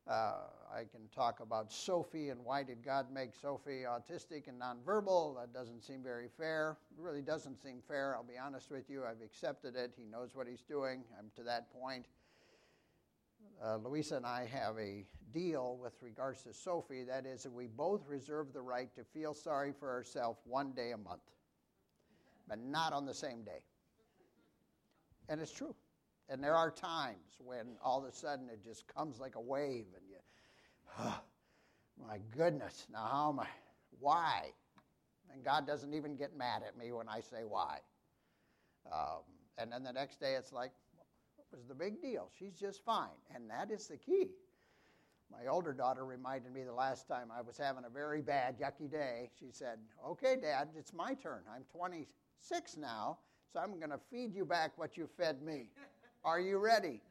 uh, 0.07 0.33
I 0.73 0.79
can 0.79 1.07
talk 1.15 1.39
about 1.39 1.71
Sophie 1.71 2.29
and 2.29 2.43
why 2.43 2.63
did 2.63 2.83
God 2.83 3.07
make 3.11 3.33
Sophie 3.33 3.83
autistic 3.87 4.47
and 4.47 4.59
nonverbal. 4.59 5.39
That 5.39 5.53
doesn't 5.53 5.81
seem 5.81 6.03
very 6.03 6.27
fair. 6.27 6.77
It 6.97 7.01
really 7.01 7.21
doesn't 7.21 7.61
seem 7.61 7.79
fair. 7.87 8.15
I'll 8.15 8.23
be 8.23 8.37
honest 8.37 8.69
with 8.69 8.89
you. 8.89 9.03
I've 9.05 9.21
accepted 9.23 9.75
it. 9.75 9.93
He 9.97 10.05
knows 10.05 10.35
what 10.35 10.47
he's 10.47 10.63
doing. 10.63 11.03
I'm 11.17 11.31
to 11.37 11.43
that 11.43 11.71
point. 11.71 12.05
Uh, 13.63 13.77
Louisa 13.77 14.17
and 14.17 14.25
I 14.25 14.45
have 14.51 14.77
a 14.77 15.05
deal 15.31 15.77
with 15.81 15.93
regards 16.01 16.41
to 16.43 16.53
Sophie. 16.53 17.03
That 17.03 17.25
is, 17.25 17.43
that 17.43 17.53
we 17.53 17.67
both 17.67 18.05
reserve 18.07 18.51
the 18.53 18.61
right 18.61 18.93
to 18.95 19.03
feel 19.03 19.33
sorry 19.33 19.71
for 19.77 19.89
ourselves 19.89 20.39
one 20.43 20.71
day 20.73 20.91
a 20.91 20.97
month, 20.97 21.21
but 22.47 22.59
not 22.59 22.91
on 22.91 23.05
the 23.05 23.13
same 23.13 23.43
day. 23.43 23.63
And 25.29 25.39
it's 25.39 25.51
true. 25.51 25.75
And 26.29 26.43
there 26.43 26.55
are 26.55 26.71
times 26.71 27.37
when 27.39 27.75
all 27.83 27.99
of 27.99 28.05
a 28.05 28.11
sudden 28.11 28.49
it 28.49 28.63
just 28.63 28.87
comes 28.87 29.19
like 29.19 29.35
a 29.35 29.41
wave 29.41 29.85
and 29.95 30.07
you, 30.09 30.17
oh, 30.99 31.19
my 32.07 32.17
goodness, 32.35 32.87
now 32.91 33.07
how 33.11 33.29
am 33.29 33.39
I, 33.39 33.47
why? 33.99 34.51
And 35.33 35.43
God 35.43 35.67
doesn't 35.67 35.93
even 35.93 36.15
get 36.15 36.35
mad 36.37 36.61
at 36.67 36.77
me 36.77 36.91
when 36.91 37.09
I 37.09 37.19
say 37.19 37.43
why. 37.47 37.79
Um, 38.91 39.23
and 39.57 39.71
then 39.71 39.83
the 39.83 39.93
next 39.93 40.19
day 40.19 40.35
it's 40.35 40.53
like, 40.53 40.71
what 41.35 41.47
was 41.51 41.67
the 41.67 41.75
big 41.75 42.01
deal? 42.01 42.29
She's 42.37 42.53
just 42.53 42.83
fine. 42.83 43.09
And 43.33 43.49
that 43.49 43.71
is 43.71 43.87
the 43.87 43.97
key. 43.97 44.29
My 45.31 45.47
older 45.47 45.73
daughter 45.73 46.05
reminded 46.05 46.53
me 46.53 46.63
the 46.63 46.73
last 46.73 47.07
time 47.07 47.29
I 47.35 47.41
was 47.41 47.57
having 47.57 47.85
a 47.85 47.89
very 47.89 48.21
bad, 48.21 48.59
yucky 48.59 48.91
day. 48.91 49.29
She 49.39 49.47
said, 49.51 49.79
Okay, 50.07 50.35
Dad, 50.39 50.69
it's 50.77 50.93
my 50.93 51.13
turn. 51.15 51.41
I'm 51.53 51.63
26 51.75 52.77
now, 52.77 53.17
so 53.51 53.59
I'm 53.59 53.79
going 53.79 53.89
to 53.89 53.99
feed 54.11 54.35
you 54.35 54.45
back 54.45 54.77
what 54.77 54.95
you 54.97 55.07
fed 55.17 55.41
me. 55.41 55.69
Are 56.23 56.39
you 56.39 56.57
ready? 56.57 57.01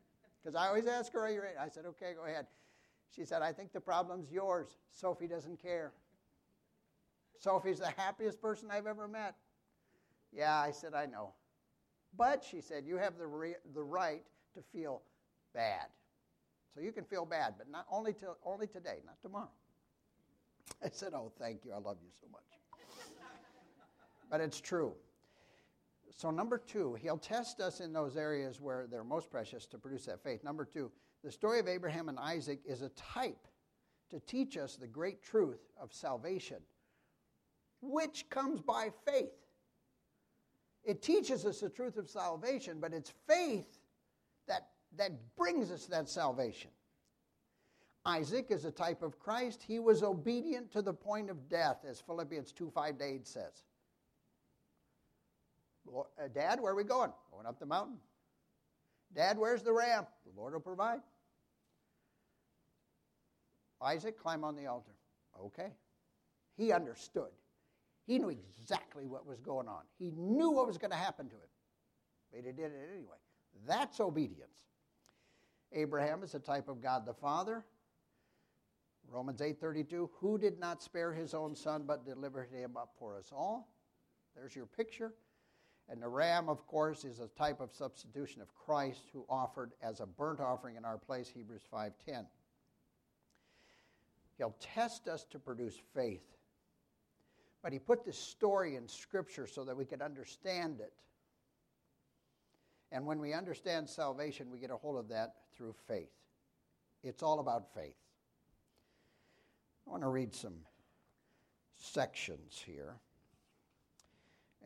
Because 0.42 0.56
I 0.56 0.66
always 0.66 0.86
ask 0.86 1.12
her, 1.12 1.20
Are 1.20 1.30
you 1.30 1.42
ready? 1.42 1.56
I 1.58 1.68
said, 1.68 1.84
Okay, 1.86 2.14
go 2.16 2.24
ahead. 2.24 2.46
She 3.14 3.24
said, 3.24 3.42
I 3.42 3.52
think 3.52 3.72
the 3.72 3.80
problem's 3.80 4.30
yours. 4.32 4.78
Sophie 4.92 5.28
doesn't 5.28 5.60
care. 5.60 5.92
Sophie's 7.38 7.78
the 7.78 7.92
happiest 7.96 8.40
person 8.40 8.68
I've 8.70 8.86
ever 8.86 9.06
met. 9.06 9.34
Yeah, 10.32 10.54
I 10.54 10.70
said, 10.70 10.94
I 10.94 11.06
know. 11.06 11.34
But, 12.16 12.42
she 12.42 12.60
said, 12.60 12.84
you 12.86 12.96
have 12.96 13.18
the, 13.18 13.26
re- 13.26 13.56
the 13.74 13.82
right 13.82 14.22
to 14.54 14.62
feel 14.72 15.02
bad. 15.54 15.86
So 16.74 16.80
you 16.80 16.92
can 16.92 17.04
feel 17.04 17.26
bad, 17.26 17.54
but 17.58 17.70
not 17.70 17.86
only, 17.90 18.14
to, 18.14 18.28
only 18.44 18.66
today, 18.66 18.98
not 19.04 19.20
tomorrow. 19.20 19.50
I 20.82 20.88
said, 20.90 21.12
Oh, 21.14 21.32
thank 21.38 21.64
you. 21.64 21.72
I 21.72 21.78
love 21.78 21.98
you 22.02 22.10
so 22.20 22.28
much. 22.32 22.42
but 24.30 24.40
it's 24.40 24.60
true. 24.60 24.94
So, 26.16 26.30
number 26.30 26.58
two, 26.58 26.94
he'll 26.94 27.18
test 27.18 27.60
us 27.60 27.80
in 27.80 27.92
those 27.92 28.16
areas 28.16 28.60
where 28.60 28.86
they're 28.90 29.04
most 29.04 29.30
precious 29.30 29.66
to 29.66 29.78
produce 29.78 30.06
that 30.06 30.22
faith. 30.22 30.44
Number 30.44 30.64
two, 30.64 30.90
the 31.24 31.30
story 31.30 31.58
of 31.58 31.68
Abraham 31.68 32.08
and 32.08 32.18
Isaac 32.18 32.60
is 32.64 32.82
a 32.82 32.90
type 32.90 33.46
to 34.10 34.20
teach 34.20 34.56
us 34.56 34.76
the 34.76 34.86
great 34.86 35.22
truth 35.22 35.60
of 35.80 35.92
salvation, 35.92 36.58
which 37.80 38.28
comes 38.28 38.60
by 38.60 38.90
faith. 39.06 39.32
It 40.84 41.00
teaches 41.00 41.46
us 41.46 41.60
the 41.60 41.70
truth 41.70 41.96
of 41.96 42.10
salvation, 42.10 42.78
but 42.80 42.92
it's 42.92 43.12
faith 43.28 43.78
that, 44.48 44.68
that 44.96 45.12
brings 45.36 45.70
us 45.70 45.86
that 45.86 46.08
salvation. 46.08 46.70
Isaac 48.04 48.46
is 48.50 48.64
a 48.64 48.70
type 48.72 49.02
of 49.02 49.18
Christ. 49.18 49.62
He 49.62 49.78
was 49.78 50.02
obedient 50.02 50.72
to 50.72 50.82
the 50.82 50.92
point 50.92 51.30
of 51.30 51.48
death, 51.48 51.84
as 51.88 52.00
Philippians 52.00 52.52
2 52.52 52.70
5 52.70 52.98
to 52.98 53.04
8 53.04 53.26
says. 53.26 53.62
Uh, 55.88 56.28
Dad, 56.34 56.60
where 56.60 56.72
are 56.72 56.76
we 56.76 56.84
going? 56.84 57.12
Going 57.32 57.46
up 57.46 57.58
the 57.58 57.66
mountain. 57.66 57.98
Dad, 59.14 59.38
where's 59.38 59.62
the 59.62 59.72
ram? 59.72 60.06
The 60.24 60.40
Lord 60.40 60.52
will 60.52 60.60
provide. 60.60 61.00
Isaac, 63.82 64.18
climb 64.18 64.44
on 64.44 64.56
the 64.56 64.66
altar. 64.66 64.92
Okay. 65.40 65.72
He 66.56 66.72
understood. 66.72 67.30
He 68.06 68.18
knew 68.18 68.30
exactly 68.30 69.06
what 69.06 69.26
was 69.26 69.40
going 69.40 69.68
on. 69.68 69.82
He 69.98 70.12
knew 70.16 70.50
what 70.50 70.66
was 70.66 70.78
going 70.78 70.90
to 70.90 70.96
happen 70.96 71.28
to 71.28 71.34
him. 71.34 71.40
But 72.30 72.44
he 72.44 72.52
did 72.52 72.72
it 72.72 72.88
anyway. 72.92 73.16
That's 73.66 74.00
obedience. 74.00 74.66
Abraham 75.72 76.22
is 76.22 76.34
a 76.34 76.38
type 76.38 76.68
of 76.68 76.80
God 76.80 77.06
the 77.06 77.14
Father. 77.14 77.64
Romans 79.08 79.40
8:32, 79.40 80.10
who 80.14 80.38
did 80.38 80.58
not 80.58 80.82
spare 80.82 81.12
his 81.12 81.34
own 81.34 81.54
son 81.54 81.84
but 81.86 82.04
delivered 82.04 82.48
him 82.50 82.76
up 82.76 82.94
for 82.98 83.16
us 83.16 83.30
all. 83.32 83.68
There's 84.34 84.56
your 84.56 84.66
picture. 84.66 85.14
And 85.92 86.00
the 86.00 86.08
ram, 86.08 86.48
of 86.48 86.66
course, 86.66 87.04
is 87.04 87.20
a 87.20 87.28
type 87.28 87.60
of 87.60 87.70
substitution 87.70 88.40
of 88.40 88.48
Christ 88.54 89.10
who 89.12 89.26
offered 89.28 89.72
as 89.82 90.00
a 90.00 90.06
burnt 90.06 90.40
offering 90.40 90.76
in 90.76 90.86
our 90.86 90.96
place, 90.96 91.28
Hebrews 91.28 91.66
5:10. 91.70 92.26
He'll 94.38 94.56
test 94.58 95.06
us 95.06 95.24
to 95.26 95.38
produce 95.38 95.76
faith. 95.92 96.24
But 97.60 97.74
he 97.74 97.78
put 97.78 98.06
this 98.06 98.16
story 98.16 98.76
in 98.76 98.88
Scripture 98.88 99.46
so 99.46 99.64
that 99.66 99.76
we 99.76 99.84
could 99.84 100.00
understand 100.00 100.80
it. 100.80 100.94
And 102.90 103.06
when 103.06 103.20
we 103.20 103.34
understand 103.34 103.86
salvation, 103.86 104.50
we 104.50 104.58
get 104.58 104.70
a 104.70 104.76
hold 104.78 104.96
of 104.96 105.08
that 105.08 105.36
through 105.52 105.74
faith. 105.74 106.10
It's 107.02 107.22
all 107.22 107.38
about 107.38 107.74
faith. 107.74 107.98
I 109.86 109.90
want 109.90 110.02
to 110.04 110.08
read 110.08 110.34
some 110.34 110.64
sections 111.74 112.62
here. 112.64 112.98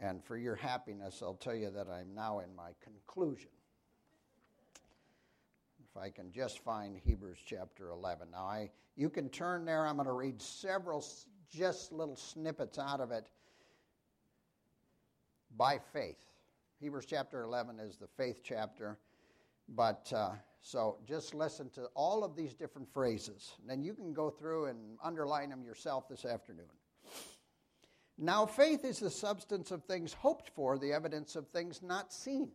And 0.00 0.22
for 0.22 0.36
your 0.36 0.54
happiness, 0.54 1.22
I'll 1.22 1.34
tell 1.34 1.54
you 1.54 1.70
that 1.70 1.88
I'm 1.88 2.14
now 2.14 2.40
in 2.40 2.54
my 2.54 2.70
conclusion. 2.82 3.48
If 5.88 5.96
I 5.96 6.10
can 6.10 6.30
just 6.30 6.58
find 6.58 6.98
Hebrews 7.02 7.38
chapter 7.44 7.88
11. 7.90 8.28
Now, 8.32 8.44
I, 8.44 8.70
you 8.96 9.08
can 9.08 9.30
turn 9.30 9.64
there. 9.64 9.86
I'm 9.86 9.96
going 9.96 10.06
to 10.06 10.12
read 10.12 10.40
several 10.42 11.04
just 11.50 11.92
little 11.92 12.16
snippets 12.16 12.78
out 12.78 13.00
of 13.00 13.10
it 13.10 13.28
by 15.56 15.78
faith. 15.92 16.18
Hebrews 16.80 17.06
chapter 17.06 17.42
11 17.42 17.80
is 17.80 17.96
the 17.96 18.08
faith 18.18 18.42
chapter. 18.44 18.98
But 19.68 20.12
uh, 20.14 20.32
so 20.60 20.98
just 21.06 21.34
listen 21.34 21.70
to 21.70 21.86
all 21.94 22.22
of 22.22 22.36
these 22.36 22.54
different 22.54 22.92
phrases. 22.92 23.54
And 23.60 23.70
then 23.70 23.82
you 23.82 23.94
can 23.94 24.12
go 24.12 24.30
through 24.30 24.66
and 24.66 24.98
underline 25.02 25.50
them 25.50 25.64
yourself 25.64 26.08
this 26.08 26.24
afternoon. 26.24 26.66
Now, 28.18 28.46
faith 28.46 28.84
is 28.84 28.98
the 28.98 29.10
substance 29.10 29.70
of 29.70 29.84
things 29.84 30.14
hoped 30.14 30.48
for, 30.50 30.78
the 30.78 30.92
evidence 30.92 31.36
of 31.36 31.48
things 31.48 31.82
not 31.82 32.12
seen. 32.12 32.50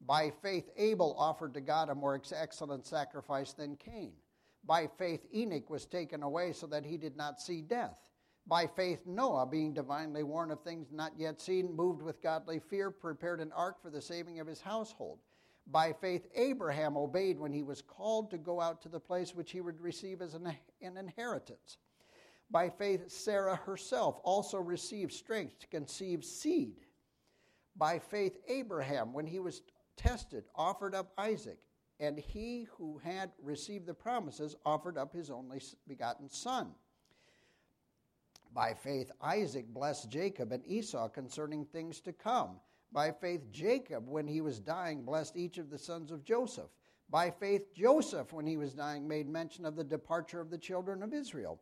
By 0.00 0.30
faith, 0.42 0.68
Abel 0.76 1.14
offered 1.18 1.54
to 1.54 1.60
God 1.60 1.88
a 1.88 1.94
more 1.94 2.20
excellent 2.32 2.84
sacrifice 2.86 3.52
than 3.52 3.76
Cain. 3.76 4.12
By 4.64 4.88
faith, 4.98 5.26
Enoch 5.32 5.70
was 5.70 5.86
taken 5.86 6.22
away 6.22 6.52
so 6.52 6.66
that 6.66 6.84
he 6.84 6.96
did 6.96 7.16
not 7.16 7.40
see 7.40 7.60
death. 7.60 7.96
By 8.46 8.66
faith, 8.66 9.06
Noah, 9.06 9.46
being 9.46 9.72
divinely 9.72 10.22
warned 10.22 10.52
of 10.52 10.60
things 10.60 10.88
not 10.92 11.12
yet 11.16 11.40
seen, 11.40 11.74
moved 11.74 12.02
with 12.02 12.22
godly 12.22 12.58
fear, 12.58 12.90
prepared 12.90 13.40
an 13.40 13.52
ark 13.52 13.80
for 13.80 13.90
the 13.90 14.02
saving 14.02 14.40
of 14.40 14.46
his 14.46 14.60
household. 14.60 15.20
By 15.66 15.92
faith, 15.92 16.26
Abraham 16.34 16.96
obeyed 16.96 17.38
when 17.38 17.52
he 17.52 17.62
was 17.62 17.80
called 17.80 18.30
to 18.30 18.38
go 18.38 18.60
out 18.60 18.82
to 18.82 18.90
the 18.90 19.00
place 19.00 19.34
which 19.34 19.52
he 19.52 19.62
would 19.62 19.80
receive 19.80 20.20
as 20.20 20.34
an, 20.34 20.54
an 20.82 20.98
inheritance. 20.98 21.78
By 22.54 22.70
faith, 22.70 23.10
Sarah 23.10 23.56
herself 23.56 24.20
also 24.22 24.58
received 24.58 25.12
strength 25.12 25.58
to 25.58 25.66
conceive 25.66 26.24
seed. 26.24 26.76
By 27.74 27.98
faith, 27.98 28.38
Abraham, 28.46 29.12
when 29.12 29.26
he 29.26 29.40
was 29.40 29.62
tested, 29.96 30.44
offered 30.54 30.94
up 30.94 31.10
Isaac 31.18 31.58
and 31.98 32.16
he 32.16 32.68
who 32.78 32.98
had 32.98 33.32
received 33.42 33.86
the 33.86 33.94
promises 33.94 34.54
offered 34.64 34.96
up 34.96 35.12
his 35.12 35.32
only 35.32 35.60
begotten 35.88 36.30
son. 36.30 36.70
By 38.52 38.72
faith, 38.72 39.10
Isaac 39.20 39.66
blessed 39.74 40.08
Jacob 40.08 40.52
and 40.52 40.64
Esau 40.64 41.08
concerning 41.08 41.64
things 41.64 42.00
to 42.02 42.12
come. 42.12 42.60
By 42.92 43.10
faith, 43.10 43.50
Jacob, 43.50 44.08
when 44.08 44.28
he 44.28 44.40
was 44.40 44.60
dying, 44.60 45.02
blessed 45.02 45.36
each 45.36 45.58
of 45.58 45.70
the 45.70 45.78
sons 45.78 46.12
of 46.12 46.22
Joseph. 46.22 46.70
By 47.10 47.32
faith, 47.32 47.74
Joseph, 47.74 48.32
when 48.32 48.46
he 48.46 48.56
was 48.56 48.74
dying, 48.74 49.08
made 49.08 49.28
mention 49.28 49.66
of 49.66 49.74
the 49.74 49.82
departure 49.82 50.40
of 50.40 50.50
the 50.50 50.58
children 50.58 51.02
of 51.02 51.12
Israel. 51.12 51.58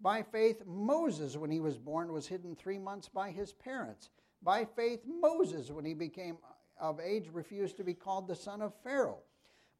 By 0.00 0.22
faith, 0.22 0.62
Moses, 0.66 1.36
when 1.36 1.50
he 1.50 1.60
was 1.60 1.78
born, 1.78 2.12
was 2.12 2.26
hidden 2.26 2.54
three 2.54 2.78
months 2.78 3.08
by 3.08 3.30
his 3.30 3.52
parents. 3.52 4.10
By 4.42 4.64
faith, 4.64 5.00
Moses, 5.06 5.70
when 5.70 5.84
he 5.84 5.94
became 5.94 6.38
of 6.78 7.00
age, 7.00 7.28
refused 7.32 7.76
to 7.78 7.84
be 7.84 7.94
called 7.94 8.28
the 8.28 8.34
son 8.34 8.60
of 8.60 8.74
Pharaoh. 8.84 9.22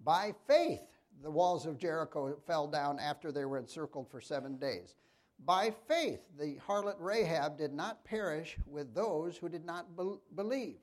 By 0.02 0.34
faith, 0.46 0.80
the 1.22 1.30
walls 1.30 1.66
of 1.66 1.78
Jericho 1.78 2.36
fell 2.46 2.66
down 2.66 2.98
after 2.98 3.30
they 3.30 3.44
were 3.44 3.58
encircled 3.58 4.10
for 4.10 4.20
seven 4.20 4.56
days. 4.56 4.94
By 5.44 5.74
faith, 5.86 6.20
the 6.38 6.58
harlot 6.66 6.96
Rahab 6.98 7.58
did 7.58 7.74
not 7.74 8.04
perish 8.04 8.56
with 8.66 8.94
those 8.94 9.36
who 9.36 9.48
did 9.48 9.64
not 9.64 9.96
be- 9.96 10.18
believe. 10.34 10.78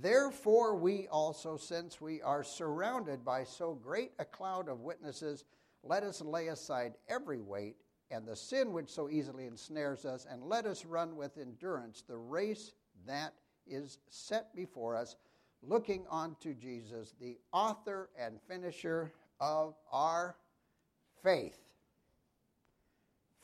Therefore, 0.00 0.76
we 0.76 1.08
also, 1.08 1.56
since 1.56 2.00
we 2.00 2.22
are 2.22 2.44
surrounded 2.44 3.24
by 3.24 3.44
so 3.44 3.74
great 3.74 4.12
a 4.18 4.24
cloud 4.24 4.68
of 4.68 4.80
witnesses, 4.80 5.44
let 5.86 6.02
us 6.02 6.20
lay 6.20 6.48
aside 6.48 6.94
every 7.08 7.40
weight 7.40 7.76
and 8.10 8.26
the 8.26 8.36
sin 8.36 8.72
which 8.72 8.88
so 8.88 9.10
easily 9.10 9.46
ensnares 9.46 10.04
us, 10.04 10.26
and 10.30 10.44
let 10.44 10.64
us 10.64 10.84
run 10.84 11.16
with 11.16 11.38
endurance 11.38 12.04
the 12.06 12.16
race 12.16 12.72
that 13.06 13.34
is 13.66 13.98
set 14.08 14.54
before 14.54 14.94
us 14.94 15.16
looking 15.62 16.04
unto 16.10 16.54
Jesus, 16.54 17.14
the 17.20 17.36
author 17.52 18.10
and 18.18 18.38
finisher 18.48 19.12
of 19.40 19.74
our 19.90 20.36
faith. 21.22 21.58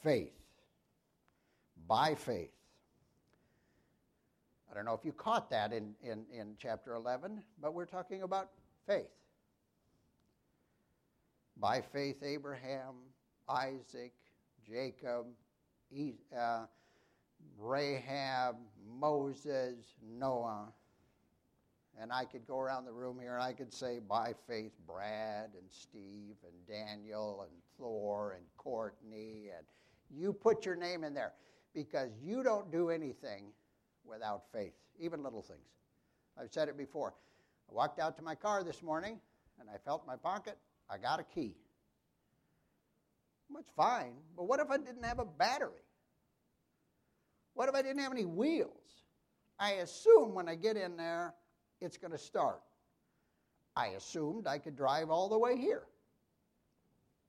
Faith. 0.03 0.33
By 1.89 2.15
faith. 2.15 2.53
I 4.71 4.75
don't 4.75 4.85
know 4.85 4.95
if 4.95 5.05
you 5.05 5.13
caught 5.13 5.51
that 5.51 5.73
in, 5.73 5.95
in, 6.03 6.25
in 6.33 6.55
chapter 6.57 6.95
11, 6.95 7.43
but 7.61 7.75
we're 7.75 7.85
talking 7.85 8.23
about 8.23 8.51
faith. 8.87 9.11
By 11.59 11.81
faith, 11.81 12.23
Abraham, 12.23 12.95
Isaac, 13.49 14.12
Jacob, 14.67 15.27
uh, 16.37 16.65
Rahab, 17.59 18.57
Moses, 18.99 19.95
Noah, 20.19 20.73
and 22.01 22.12
I 22.12 22.25
could 22.25 22.47
go 22.47 22.59
around 22.59 22.85
the 22.87 22.93
room 22.93 23.19
here 23.21 23.35
and 23.35 23.43
I 23.43 23.53
could 23.53 23.73
say, 23.73 23.99
by 23.99 24.35
faith, 24.49 24.73
Brad 24.87 25.51
and 25.55 25.71
Steve 25.71 26.37
and 26.43 26.67
Daniel 26.67 27.43
and 27.43 27.53
Thor 27.79 28.33
and 28.33 28.45
Courtney, 28.57 29.51
and 29.57 29.67
you 30.11 30.33
put 30.33 30.65
your 30.65 30.77
name 30.77 31.05
in 31.05 31.15
there. 31.15 31.35
because 31.75 32.11
you 32.23 32.43
don't 32.43 32.71
do 32.71 32.91
anything 32.91 33.45
without 34.05 34.45
faith, 34.53 34.75
even 34.99 35.23
little 35.23 35.43
things. 35.43 35.61
I've 36.38 36.53
said 36.53 36.69
it 36.69 36.77
before. 36.77 37.15
I 37.71 37.75
walked 37.75 37.99
out 37.99 38.17
to 38.17 38.23
my 38.23 38.35
car 38.35 38.62
this 38.62 38.83
morning 38.83 39.19
and 39.61 39.69
I 39.71 39.79
felt 39.79 40.07
my 40.07 40.17
pocket. 40.17 40.59
I 40.90 40.99
got 40.99 41.21
a 41.21 41.25
key. 41.25 41.55
It's 43.59 43.71
fine, 43.77 44.14
but 44.37 44.45
what 44.45 44.61
if 44.61 44.71
I 44.71 44.79
didn't 44.79 45.05
have 45.05 45.18
a 45.18 45.25
battery? 45.25 45.85
What 47.55 47.68
if 47.68 47.75
I 47.75 47.83
didn't 47.83 48.01
have 48.01 48.12
any 48.12 48.25
wheels? 48.25 49.05
I 49.59 49.73
assume 49.73 50.35
when 50.35 50.49
I 50.49 50.55
get 50.55 50.77
in 50.77 50.97
there, 50.97 51.35
it's 51.81 51.97
going 51.97 52.12
to 52.12 52.18
start. 52.18 52.62
I 53.77 53.88
assumed 53.88 54.47
I 54.47 54.59
could 54.59 54.77
drive 54.77 55.11
all 55.11 55.29
the 55.29 55.38
way 55.38 55.57
here. 55.57 55.85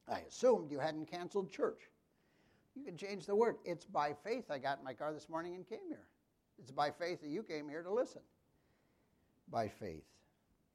I 0.09 0.19
assumed 0.27 0.71
you 0.71 0.79
hadn't 0.79 1.09
canceled 1.09 1.51
church. 1.51 1.89
You 2.75 2.83
can 2.83 2.97
change 2.97 3.25
the 3.25 3.35
word. 3.35 3.57
It's 3.65 3.85
by 3.85 4.13
faith 4.23 4.45
I 4.49 4.57
got 4.57 4.79
in 4.79 4.83
my 4.83 4.93
car 4.93 5.13
this 5.13 5.29
morning 5.29 5.55
and 5.55 5.67
came 5.67 5.87
here. 5.87 6.07
It's 6.59 6.71
by 6.71 6.91
faith 6.91 7.21
that 7.21 7.29
you 7.29 7.43
came 7.43 7.69
here 7.69 7.83
to 7.83 7.93
listen. 7.93 8.21
By 9.49 9.67
faith. 9.67 10.03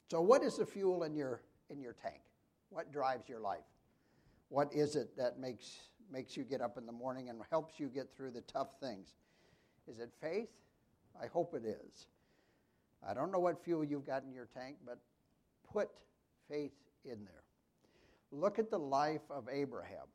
So 0.09 0.21
what 0.21 0.43
is 0.43 0.57
the 0.57 0.65
fuel 0.65 1.03
in 1.03 1.15
your 1.15 1.41
in 1.69 1.81
your 1.81 1.93
tank? 1.93 2.21
What 2.69 2.91
drives 2.91 3.27
your 3.27 3.39
life? 3.39 3.63
What 4.49 4.73
is 4.73 4.95
it 4.95 5.15
that 5.17 5.39
makes 5.39 5.79
makes 6.11 6.35
you 6.35 6.43
get 6.43 6.61
up 6.61 6.77
in 6.77 6.85
the 6.85 6.91
morning 6.91 7.29
and 7.29 7.39
helps 7.49 7.79
you 7.79 7.87
get 7.87 8.07
through 8.15 8.31
the 8.31 8.41
tough 8.41 8.79
things? 8.79 9.13
Is 9.87 9.99
it 9.99 10.11
faith? 10.21 10.49
I 11.21 11.27
hope 11.27 11.53
it 11.53 11.65
is. 11.65 12.07
I 13.07 13.13
don't 13.13 13.31
know 13.31 13.39
what 13.39 13.63
fuel 13.63 13.83
you've 13.83 14.05
got 14.05 14.23
in 14.23 14.33
your 14.33 14.47
tank, 14.53 14.77
but 14.85 14.99
put 15.71 15.89
faith 16.49 16.73
in 17.05 17.23
there. 17.25 17.43
Look 18.31 18.59
at 18.59 18.69
the 18.69 18.79
life 18.79 19.21
of 19.29 19.47
Abraham 19.51 20.07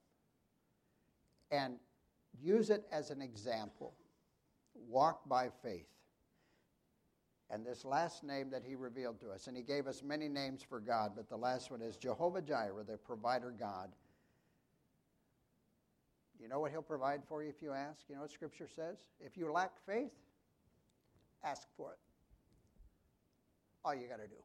and 1.50 1.76
use 2.40 2.70
it 2.70 2.84
as 2.92 3.10
an 3.10 3.22
example. 3.22 3.94
Walk 4.88 5.28
by 5.28 5.48
faith. 5.62 5.86
And 7.50 7.64
this 7.64 7.84
last 7.84 8.24
name 8.24 8.50
that 8.50 8.62
he 8.64 8.74
revealed 8.74 9.20
to 9.20 9.30
us, 9.30 9.46
and 9.46 9.56
he 9.56 9.62
gave 9.62 9.86
us 9.86 10.02
many 10.02 10.28
names 10.28 10.62
for 10.62 10.80
God, 10.80 11.12
but 11.14 11.28
the 11.28 11.36
last 11.36 11.70
one 11.70 11.82
is 11.82 11.96
Jehovah 11.96 12.40
Jireh, 12.40 12.84
the 12.84 12.96
provider 12.96 13.54
God. 13.58 13.90
You 16.40 16.48
know 16.48 16.60
what 16.60 16.72
he'll 16.72 16.82
provide 16.82 17.22
for 17.28 17.42
you 17.42 17.50
if 17.50 17.62
you 17.62 17.72
ask? 17.72 18.00
You 18.08 18.16
know 18.16 18.22
what 18.22 18.30
Scripture 18.30 18.68
says? 18.68 18.98
If 19.20 19.36
you 19.36 19.52
lack 19.52 19.72
faith, 19.86 20.12
ask 21.44 21.68
for 21.76 21.92
it. 21.92 21.98
All 23.84 23.94
you 23.94 24.08
got 24.08 24.20
to 24.20 24.26
do. 24.26 24.42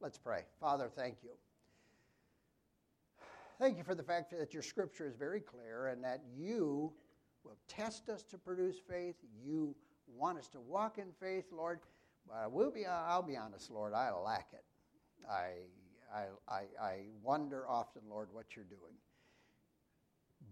Let's 0.00 0.18
pray. 0.18 0.42
Father, 0.60 0.90
thank 0.94 1.16
you. 1.22 1.30
Thank 3.58 3.78
you 3.78 3.84
for 3.84 3.94
the 3.94 4.02
fact 4.02 4.30
that 4.38 4.52
your 4.52 4.62
scripture 4.62 5.06
is 5.06 5.14
very 5.14 5.40
clear 5.40 5.86
and 5.86 6.02
that 6.04 6.22
you 6.36 6.92
will 7.44 7.56
test 7.68 8.08
us 8.08 8.24
to 8.24 8.36
produce 8.36 8.76
faith. 8.78 9.14
You 9.42 9.74
want 10.16 10.38
us 10.38 10.48
to 10.48 10.60
walk 10.60 10.98
in 10.98 11.12
faith, 11.20 11.46
Lord. 11.52 11.80
But 12.26 12.52
we'll 12.52 12.70
be, 12.70 12.86
uh, 12.86 12.90
I'll 12.90 13.22
be 13.22 13.36
honest, 13.36 13.70
Lord, 13.70 13.92
I 13.92 14.10
lack 14.12 14.48
it. 14.52 14.64
I, 15.30 15.50
I, 16.14 16.24
I, 16.48 16.62
I 16.82 16.98
wonder 17.22 17.68
often, 17.68 18.02
Lord, 18.08 18.28
what 18.32 18.56
you're 18.56 18.64
doing. 18.64 18.94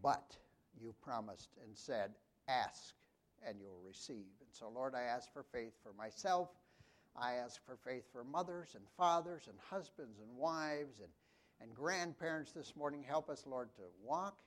But 0.02 0.36
you 0.80 0.94
promised 1.02 1.50
and 1.64 1.76
said, 1.76 2.12
ask 2.48 2.94
and 3.46 3.58
you'll 3.60 3.80
receive. 3.86 4.30
And 4.40 4.50
so, 4.50 4.68
Lord, 4.68 4.94
I 4.94 5.02
ask 5.02 5.32
for 5.32 5.44
faith 5.52 5.72
for 5.82 5.92
myself. 5.92 6.48
I 7.16 7.34
ask 7.34 7.60
for 7.66 7.76
faith 7.84 8.04
for 8.12 8.24
mothers 8.24 8.70
and 8.74 8.84
fathers 8.96 9.48
and 9.48 9.58
husbands 9.70 10.18
and 10.18 10.36
wives 10.36 11.00
and, 11.00 11.10
and 11.60 11.74
grandparents 11.74 12.52
this 12.52 12.74
morning. 12.76 13.04
Help 13.06 13.28
us, 13.28 13.44
Lord, 13.46 13.68
to 13.76 13.82
walk 14.02 14.38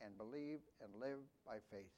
and 0.00 0.16
believe 0.16 0.60
and 0.82 1.00
live 1.00 1.18
by 1.46 1.56
faith. 1.70 1.90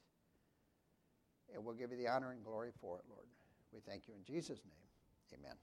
And 1.53 1.63
we'll 1.63 1.75
give 1.75 1.91
you 1.91 1.97
the 1.97 2.07
honor 2.07 2.31
and 2.31 2.43
glory 2.43 2.71
for 2.81 2.97
it, 2.97 3.05
Lord. 3.09 3.27
We 3.73 3.79
thank 3.79 4.07
you 4.07 4.13
in 4.15 4.23
Jesus' 4.23 4.61
name. 4.65 5.39
Amen. 5.39 5.55